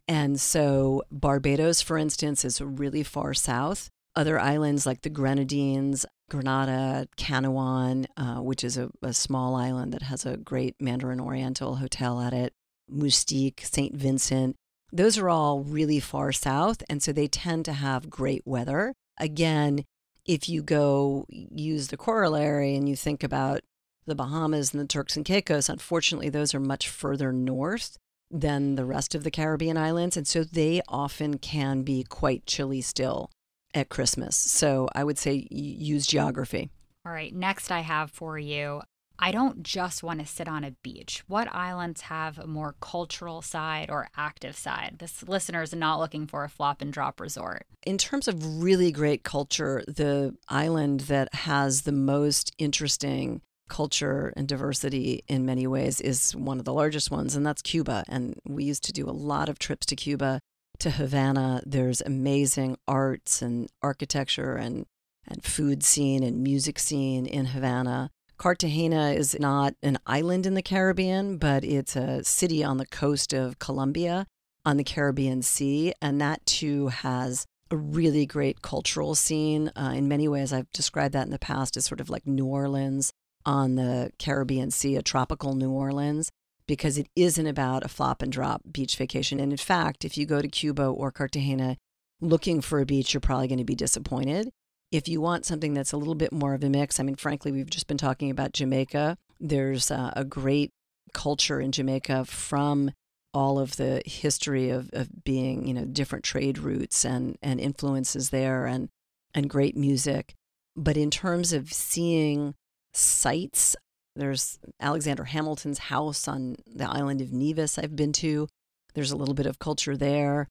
[0.10, 3.90] And so, Barbados, for instance, is really far south.
[4.14, 10.02] Other islands like the Grenadines, Grenada, Canouan, uh, which is a, a, small island that
[10.02, 12.54] has a great Mandarin Oriental hotel at it,
[12.92, 13.96] Mustique, St.
[13.96, 14.56] Vincent.
[14.92, 18.94] Those are all really far south, and so they tend to have great weather.
[19.18, 19.86] Again,
[20.26, 23.62] if you go use the corollary and you think about
[24.06, 27.98] the Bahamas and the Turks and Caicos, unfortunately, those are much further north
[28.30, 30.18] than the rest of the Caribbean islands.
[30.18, 33.30] And so they often can be quite chilly still
[33.74, 34.36] at Christmas.
[34.36, 36.70] So I would say use geography.
[37.06, 37.34] All right.
[37.34, 38.82] Next, I have for you
[39.20, 41.24] I don't just want to sit on a beach.
[41.28, 44.98] What islands have a more cultural side or active side?
[45.00, 47.66] This listener is not looking for a flop and drop resort.
[47.86, 54.48] In terms of really great culture, the island that has the most interesting culture and
[54.48, 58.04] diversity in many ways is one of the largest ones, and that's Cuba.
[58.08, 60.40] And we used to do a lot of trips to Cuba
[60.80, 64.86] to Havana, there's amazing arts and architecture and,
[65.28, 68.12] and food scene and music scene in Havana.
[68.38, 73.34] Cartagena is not an island in the Caribbean, but it's a city on the coast
[73.34, 74.28] of Colombia
[74.64, 75.94] on the Caribbean Sea.
[76.02, 79.72] And that too has a really great cultural scene.
[79.76, 82.46] Uh, in many ways, I've described that in the past as sort of like New
[82.46, 83.12] Orleans
[83.46, 86.32] on the Caribbean Sea, a tropical New Orleans
[86.68, 89.40] because it isn't about a flop and drop beach vacation.
[89.40, 91.78] And in fact, if you go to Cuba or Cartagena
[92.20, 94.50] looking for a beach, you're probably going to be disappointed.
[94.92, 97.52] If you want something that's a little bit more of a mix, I mean, frankly,
[97.52, 99.18] we've just been talking about Jamaica.
[99.40, 100.72] There's uh, a great
[101.14, 102.92] culture in Jamaica from
[103.34, 108.30] all of the history of, of being, you know, different trade routes and, and influences
[108.30, 108.90] there and,
[109.34, 110.34] and great music.
[110.76, 112.56] But in terms of seeing
[112.94, 113.76] sights
[114.18, 118.48] there's Alexander Hamilton's house on the island of Nevis, I've been to.
[118.94, 120.48] There's a little bit of culture there.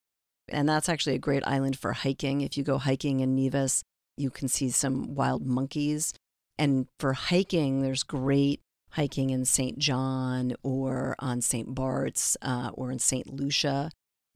[0.48, 2.40] And that's actually a great island for hiking.
[2.40, 3.82] If you go hiking in Nevis,
[4.16, 6.14] you can see some wild monkeys.
[6.58, 8.60] And for hiking, there's great
[8.90, 9.78] hiking in St.
[9.78, 11.74] John or on St.
[11.74, 13.26] Bart's uh, or in St.
[13.32, 13.90] Lucia.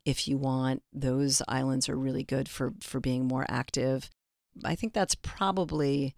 [0.04, 4.10] If you want, those islands are really good for, for being more active.
[4.64, 6.14] I think that's probably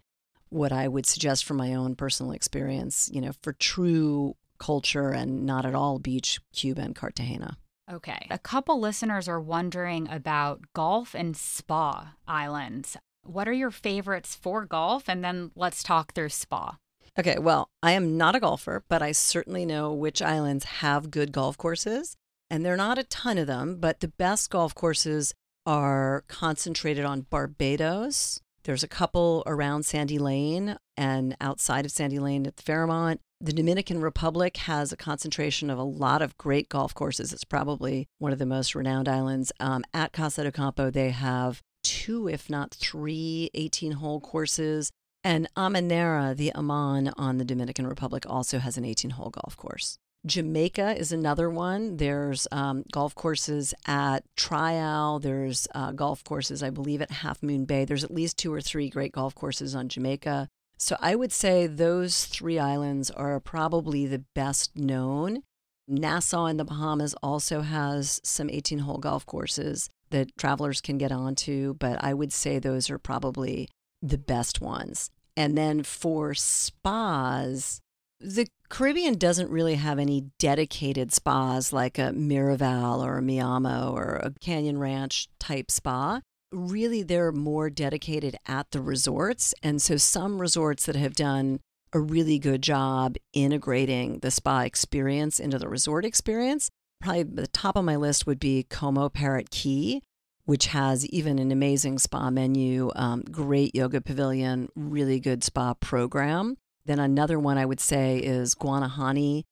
[0.53, 5.45] what I would suggest from my own personal experience, you know, for true culture and
[5.45, 7.57] not at all beach, Cuba and Cartagena.
[7.91, 8.27] Okay.
[8.29, 12.95] A couple listeners are wondering about golf and spa islands.
[13.23, 15.09] What are your favorites for golf?
[15.09, 16.77] And then let's talk through spa.
[17.19, 21.31] Okay, well, I am not a golfer, but I certainly know which islands have good
[21.31, 22.15] golf courses.
[22.49, 25.33] And there are not a ton of them, but the best golf courses
[25.65, 32.47] are concentrated on Barbados, there's a couple around Sandy Lane and outside of Sandy Lane
[32.47, 33.19] at the Fairmont.
[33.41, 37.33] The Dominican Republic has a concentration of a lot of great golf courses.
[37.33, 39.51] It's probably one of the most renowned islands.
[39.59, 44.91] Um, at Casa de Campo, they have two, if not three, 18 hole courses.
[45.25, 49.97] And Amanera, the Aman on the Dominican Republic, also has an 18 hole golf course.
[50.25, 51.97] Jamaica is another one.
[51.97, 55.21] There's um, golf courses at Tryall.
[55.21, 57.83] There's uh, golf courses, I believe, at Half Moon Bay.
[57.83, 60.47] There's at least two or three great golf courses on Jamaica.
[60.77, 65.43] So I would say those three islands are probably the best known.
[65.87, 71.11] Nassau in the Bahamas also has some 18 hole golf courses that travelers can get
[71.11, 73.67] onto, but I would say those are probably
[74.01, 75.09] the best ones.
[75.35, 77.81] And then for spas,
[78.23, 83.91] the Caribbean doesn't really have any dedicated spas like a Miraval or a Mi Amo
[83.91, 86.21] or a Canyon Ranch type spa.
[86.53, 89.53] really they're more dedicated at the resorts.
[89.63, 91.59] And so some resorts that have done
[91.91, 96.69] a really good job integrating the spa experience into the resort experience.
[97.01, 100.01] Probably the top of my list would be Como Parrot Cay,
[100.45, 106.55] which has even an amazing spa menu, um, great yoga pavilion, really good spa program.
[106.85, 109.43] Then another one I would say is Guanahani,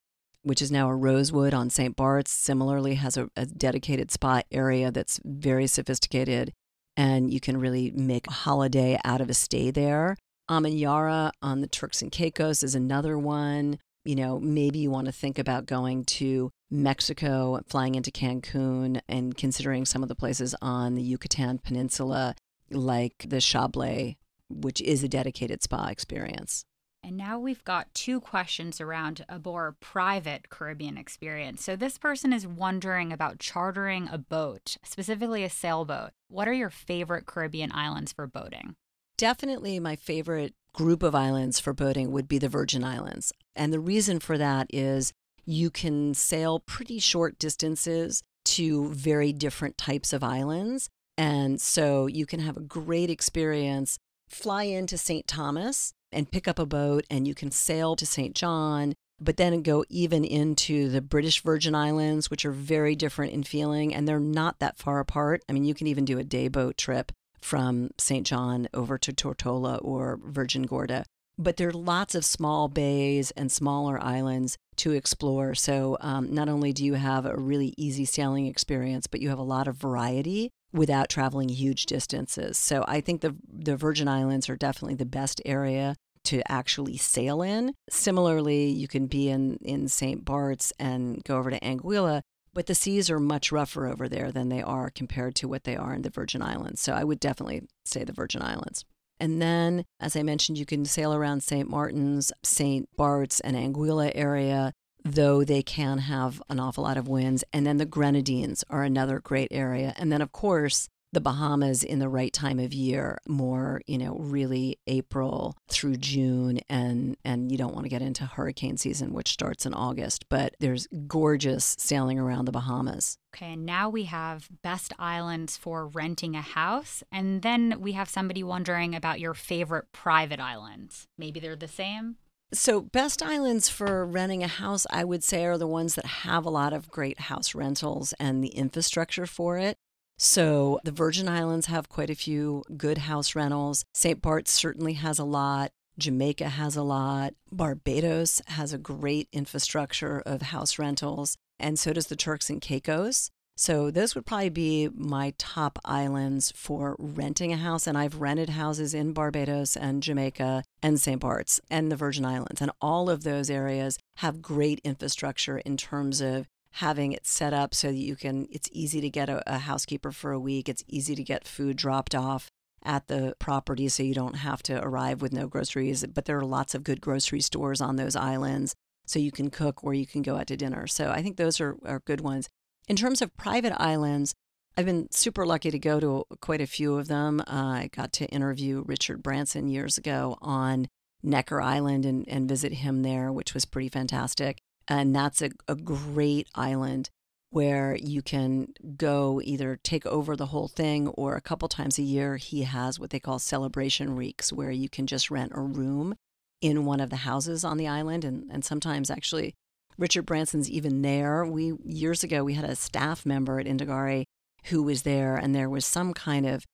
[0.43, 1.95] which is now a Rosewood on St.
[1.95, 2.32] Bart's.
[2.32, 6.51] Similarly, has a, a dedicated spa area that's very sophisticated,
[6.97, 10.17] and you can really make a holiday out of a stay there.
[10.49, 13.77] Amanyara on the Turks and Caicos is another one.
[14.03, 19.38] You know, maybe you want to think about going to Mexico, flying into Cancun, and
[19.38, 22.36] considering some of the places on the Yucatan Peninsula,
[22.71, 24.17] like the Chablé,
[24.49, 26.65] which is a dedicated spa experience.
[27.03, 31.63] And now we've got two questions around a more private Caribbean experience.
[31.63, 36.11] So, this person is wondering about chartering a boat, specifically a sailboat.
[36.27, 38.75] What are your favorite Caribbean islands for boating?
[39.17, 43.33] Definitely my favorite group of islands for boating would be the Virgin Islands.
[43.55, 45.11] And the reason for that is
[45.45, 50.89] you can sail pretty short distances to very different types of islands.
[51.17, 53.97] And so you can have a great experience,
[54.29, 55.27] fly into St.
[55.27, 58.36] Thomas and pick up a boat, and you can sail to St.
[58.36, 63.43] John, but then go even into the British Virgin Islands, which are very different in
[63.43, 65.43] feeling, and they're not that far apart.
[65.47, 68.26] I mean, you can even do a day boat trip from St.
[68.26, 71.05] John over to Tortola or Virgin Gorda.
[71.38, 75.55] But there are lots of small bays and smaller islands to explore.
[75.55, 79.39] So um, not only do you have a really easy sailing experience, but you have
[79.39, 82.57] a lot of variety without traveling huge distances.
[82.57, 87.41] So I think the the Virgin Islands are definitely the best area to actually sail
[87.41, 87.74] in.
[87.89, 90.24] Similarly, you can be in in St.
[90.24, 92.22] Bart's and go over to Anguilla,
[92.53, 95.76] but the seas are much rougher over there than they are compared to what they
[95.76, 96.82] are in the Virgin Islands.
[96.82, 98.86] So I would definitely say the Virgin Islands.
[99.19, 101.69] And then, as I mentioned, you can sail around St.
[101.69, 102.89] Martin's, St.
[102.97, 107.43] Bart's, and Anguilla area though they can have an awful lot of winds.
[107.53, 109.93] And then the Grenadines are another great area.
[109.97, 114.15] And then, of course, the Bahamas in the right time of year, more, you know,
[114.15, 119.31] really April through June and and you don't want to get into hurricane season which
[119.31, 123.17] starts in August, but there's gorgeous sailing around the Bahamas.
[123.35, 128.09] Okay, and now we have best islands for renting a house and then we have
[128.09, 131.07] somebody wondering about your favorite private islands.
[131.17, 132.15] Maybe they're the same?
[132.53, 136.45] So, best islands for renting a house, I would say, are the ones that have
[136.45, 139.77] a lot of great house rentals and the infrastructure for it.
[140.17, 143.85] So, the Virgin Islands have quite a few good house rentals.
[143.93, 144.21] St.
[144.21, 145.71] Bart's certainly has a lot.
[145.97, 147.35] Jamaica has a lot.
[147.53, 151.37] Barbados has a great infrastructure of house rentals.
[151.57, 153.29] And so does the Turks and Caicos.
[153.55, 157.87] So those would probably be my top islands for renting a house.
[157.87, 161.19] And I've rented houses in Barbados and Jamaica and St.
[161.19, 162.61] Bart's and the Virgin Islands.
[162.61, 167.75] And all of those areas have great infrastructure in terms of having it set up
[167.75, 170.69] so that you can, it's easy to get a, a housekeeper for a week.
[170.69, 172.49] It's easy to get food dropped off
[172.84, 176.05] at the property so you don't have to arrive with no groceries.
[176.05, 178.73] But there are lots of good grocery stores on those islands.
[179.05, 180.88] So you can cook or you can go out to dinner.
[180.88, 182.47] So I think those are, are good ones.
[182.88, 184.34] In terms of private islands,
[184.78, 187.41] I've been super lucky to go to quite a few of them.
[187.41, 190.88] Uh, I got to interview Richard Branson years ago on
[191.22, 194.59] Necker Island and, and visit him there, which was pretty fantastic.
[194.88, 197.09] And that's a, a great island
[197.49, 202.03] where you can go either take over the whole thing or a couple times a
[202.03, 206.15] year he has what they call celebration weeks where you can just rent a room
[206.61, 209.53] in one of the houses on the island and, and sometimes actually
[209.97, 211.45] Richard Branson's even there.
[211.45, 214.24] We years ago we had a staff member at Indagare
[214.66, 216.66] who was there, and there was some kind of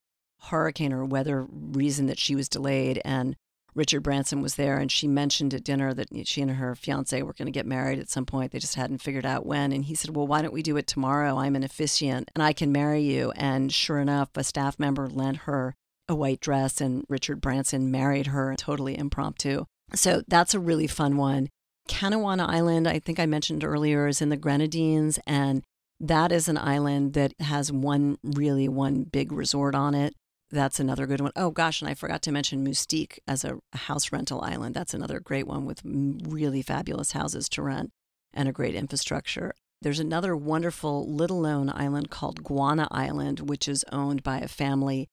[0.44, 3.36] hurricane or weather reason that she was delayed, and
[3.78, 7.34] Richard Branson was there, and she mentioned at dinner that she and her fiance were
[7.34, 8.52] going to get married at some point.
[8.52, 9.72] They just hadn't figured out when.
[9.72, 11.38] And he said, Well, why don't we do it tomorrow?
[11.38, 13.32] I'm an officiant and I can marry you.
[13.36, 15.76] And sure enough, a staff member lent her
[16.10, 19.66] a white dress, and Richard Branson married her totally impromptu.
[19.94, 21.50] So that's a really fun one.
[21.88, 25.64] Canouan Island, I think I mentioned earlier, is in the Grenadines, and
[26.00, 30.14] that is an island that has one really one big resort on it.
[30.50, 31.32] That's another good one.
[31.36, 34.76] Oh gosh, and I forgot to mention Mustique as a house rental island.
[34.76, 37.91] That's another great one with really fabulous houses to rent
[38.34, 39.54] and a great infrastructure.
[39.82, 45.10] There's another wonderful little known island called Guana Island, which is owned by a family,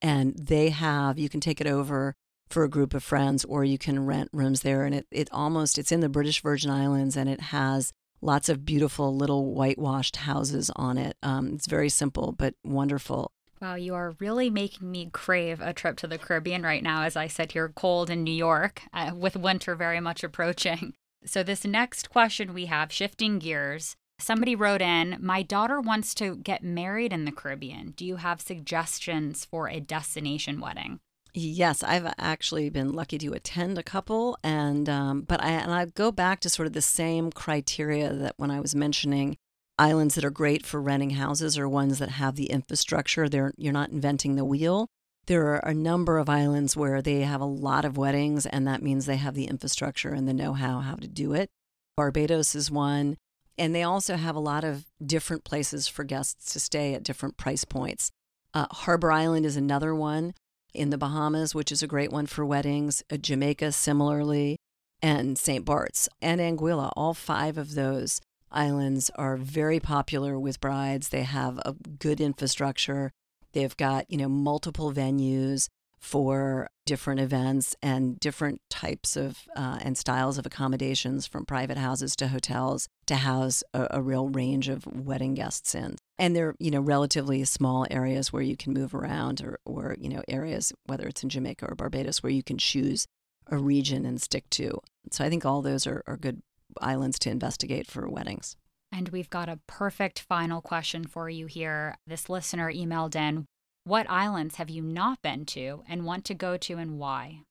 [0.00, 2.14] and they have you can take it over
[2.48, 5.78] for a group of friends or you can rent rooms there and it, it almost
[5.78, 10.70] it's in the british virgin islands and it has lots of beautiful little whitewashed houses
[10.76, 15.62] on it um, it's very simple but wonderful Wow, you are really making me crave
[15.62, 18.82] a trip to the Caribbean right now as I sit here cold in New York
[18.92, 20.94] uh, with winter very much approaching.
[21.24, 26.36] So, this next question we have, shifting gears, somebody wrote in My daughter wants to
[26.36, 27.94] get married in the Caribbean.
[27.96, 31.00] Do you have suggestions for a destination wedding?
[31.38, 35.84] Yes, I've actually been lucky to attend a couple, and um, but I and I
[35.84, 39.36] go back to sort of the same criteria that when I was mentioning
[39.78, 43.28] islands that are great for renting houses are ones that have the infrastructure.
[43.28, 44.88] They're you're not inventing the wheel.
[45.26, 48.82] There are a number of islands where they have a lot of weddings, and that
[48.82, 51.50] means they have the infrastructure and the know-how how to do it.
[51.98, 53.18] Barbados is one,
[53.58, 57.36] and they also have a lot of different places for guests to stay at different
[57.36, 58.10] price points.
[58.54, 60.32] Uh, Harbor Island is another one
[60.76, 63.02] in the Bahamas, which is a great one for weddings.
[63.10, 64.56] Uh, Jamaica, similarly,
[65.02, 65.64] and St.
[65.64, 66.92] Bart's and Anguilla.
[66.96, 68.20] All five of those
[68.50, 71.08] islands are very popular with brides.
[71.08, 73.10] They have a good infrastructure.
[73.52, 75.68] They've got, you know, multiple venues
[75.98, 82.14] for different events and different types of uh, and styles of accommodations from private houses
[82.16, 86.70] to hotels to house a, a, real range of wedding guests in and they're you
[86.70, 91.06] know relatively small areas where you can move around or, or you know areas whether
[91.06, 93.06] it's in jamaica or barbados where you can choose
[93.48, 96.42] a region and stick to so i think all those are, are good
[96.80, 98.56] islands to investigate for weddings.
[98.92, 101.96] And we've got a perfect final question for you here.
[102.06, 103.46] This listener emailed in
[103.84, 107.42] What islands have you not been to and want to go to and why?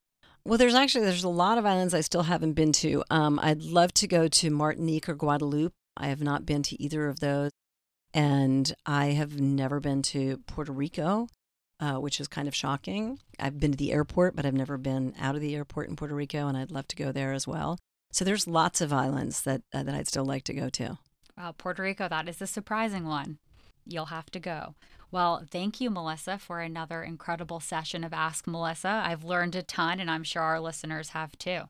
[0.44, 3.04] Well, there's actually there's a lot of islands I still haven't been to.
[3.10, 5.74] Um, I'd love to go to Martinique or Guadeloupe.
[5.98, 7.52] I have not been to either of those,
[8.16, 11.28] and I have never been to Puerto Rico,
[11.82, 13.20] uh, which is kind of shocking.
[13.38, 16.16] I've been to the airport, but I've never been out of the airport in Puerto
[16.16, 17.78] Rico, and I'd love to go there as well.
[18.14, 20.98] So there's lots of islands that uh, that I'd still like to go to.
[21.38, 23.38] Wow, Puerto Rico, that is a surprising one.
[23.86, 24.76] You'll have to go.
[25.12, 29.04] Well, thank you, Melissa, for another incredible session of Ask Melissa.
[29.06, 31.64] I've learned a ton, and I'm sure our listeners have too.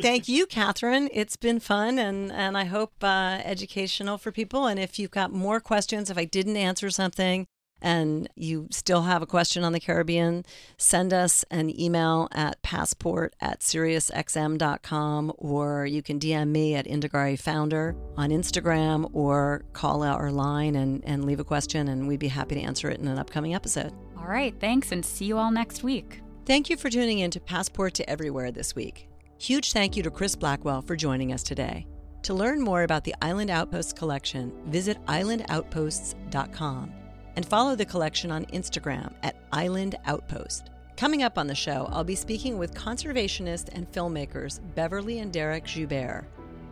[0.00, 1.08] Thank you, Catherine.
[1.12, 4.66] It's been fun and, and I hope uh, educational for people.
[4.66, 7.46] And if you've got more questions, if I didn't answer something,
[7.82, 10.44] and you still have a question on the Caribbean,
[10.78, 17.38] send us an email at passport at SiriusXM.com or you can DM me at Indagare
[17.38, 22.28] Founder on Instagram or call our line and, and leave a question, and we'd be
[22.28, 23.92] happy to answer it in an upcoming episode.
[24.16, 26.20] All right, thanks, and see you all next week.
[26.46, 29.08] Thank you for tuning in to Passport to Everywhere this week.
[29.38, 31.86] Huge thank you to Chris Blackwell for joining us today.
[32.22, 36.92] To learn more about the Island Outposts collection, visit islandoutposts.com
[37.36, 40.70] and follow the collection on Instagram at Island Outpost.
[40.96, 45.64] Coming up on the show, I'll be speaking with conservationist and filmmakers Beverly and Derek
[45.64, 46.24] Joubert,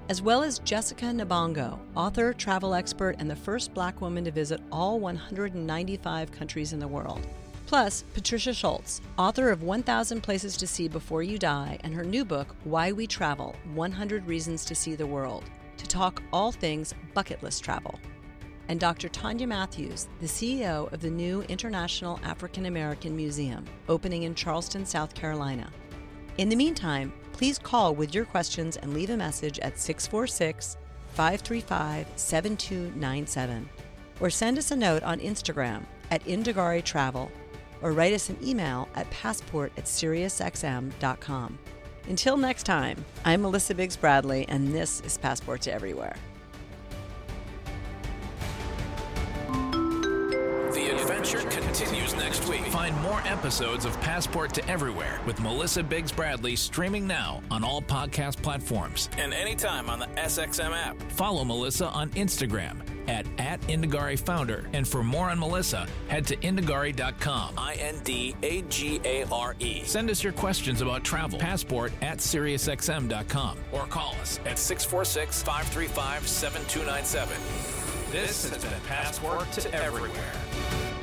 [0.09, 4.63] as well as Jessica Nabongo, author, travel expert, and the first black woman to visit
[4.73, 7.27] all 195 countries in the world.
[7.75, 12.25] Plus, Patricia Schultz, author of 1000 Places to See Before You Die, and her new
[12.25, 15.43] book, Why We Travel 100 Reasons to See the World,
[15.79, 17.99] to talk all things bucket list travel
[18.69, 19.09] and Dr.
[19.09, 25.13] Tonya Matthews, the CEO of the new International African American Museum, opening in Charleston, South
[25.13, 25.69] Carolina.
[26.39, 30.77] In the meantime, please call with your questions and leave a message at 646
[31.15, 33.69] 535 7297
[34.21, 37.33] or send us a note on Instagram at Indagare Travel
[37.85, 41.59] or write us an email at passport at SiriusXM.com.
[42.09, 46.17] Until next time, I'm Melissa Biggs Bradley, and this is Passport to Everywhere.
[50.73, 52.63] The adventure continues next week.
[52.67, 57.81] Find more episodes of Passport to Everywhere with Melissa Biggs Bradley streaming now on all
[57.81, 61.01] podcast platforms and anytime on the SXM app.
[61.13, 64.69] Follow Melissa on Instagram at, at Indagare Founder.
[64.73, 67.55] And for more on Melissa, head to indagare.com.
[67.59, 69.83] I N D A G A R E.
[69.85, 71.39] Send us your questions about travel.
[71.39, 77.37] Passport at SiriusXM.com or call us at 646 535 7297.
[78.11, 80.94] This has been Passport to Everywhere.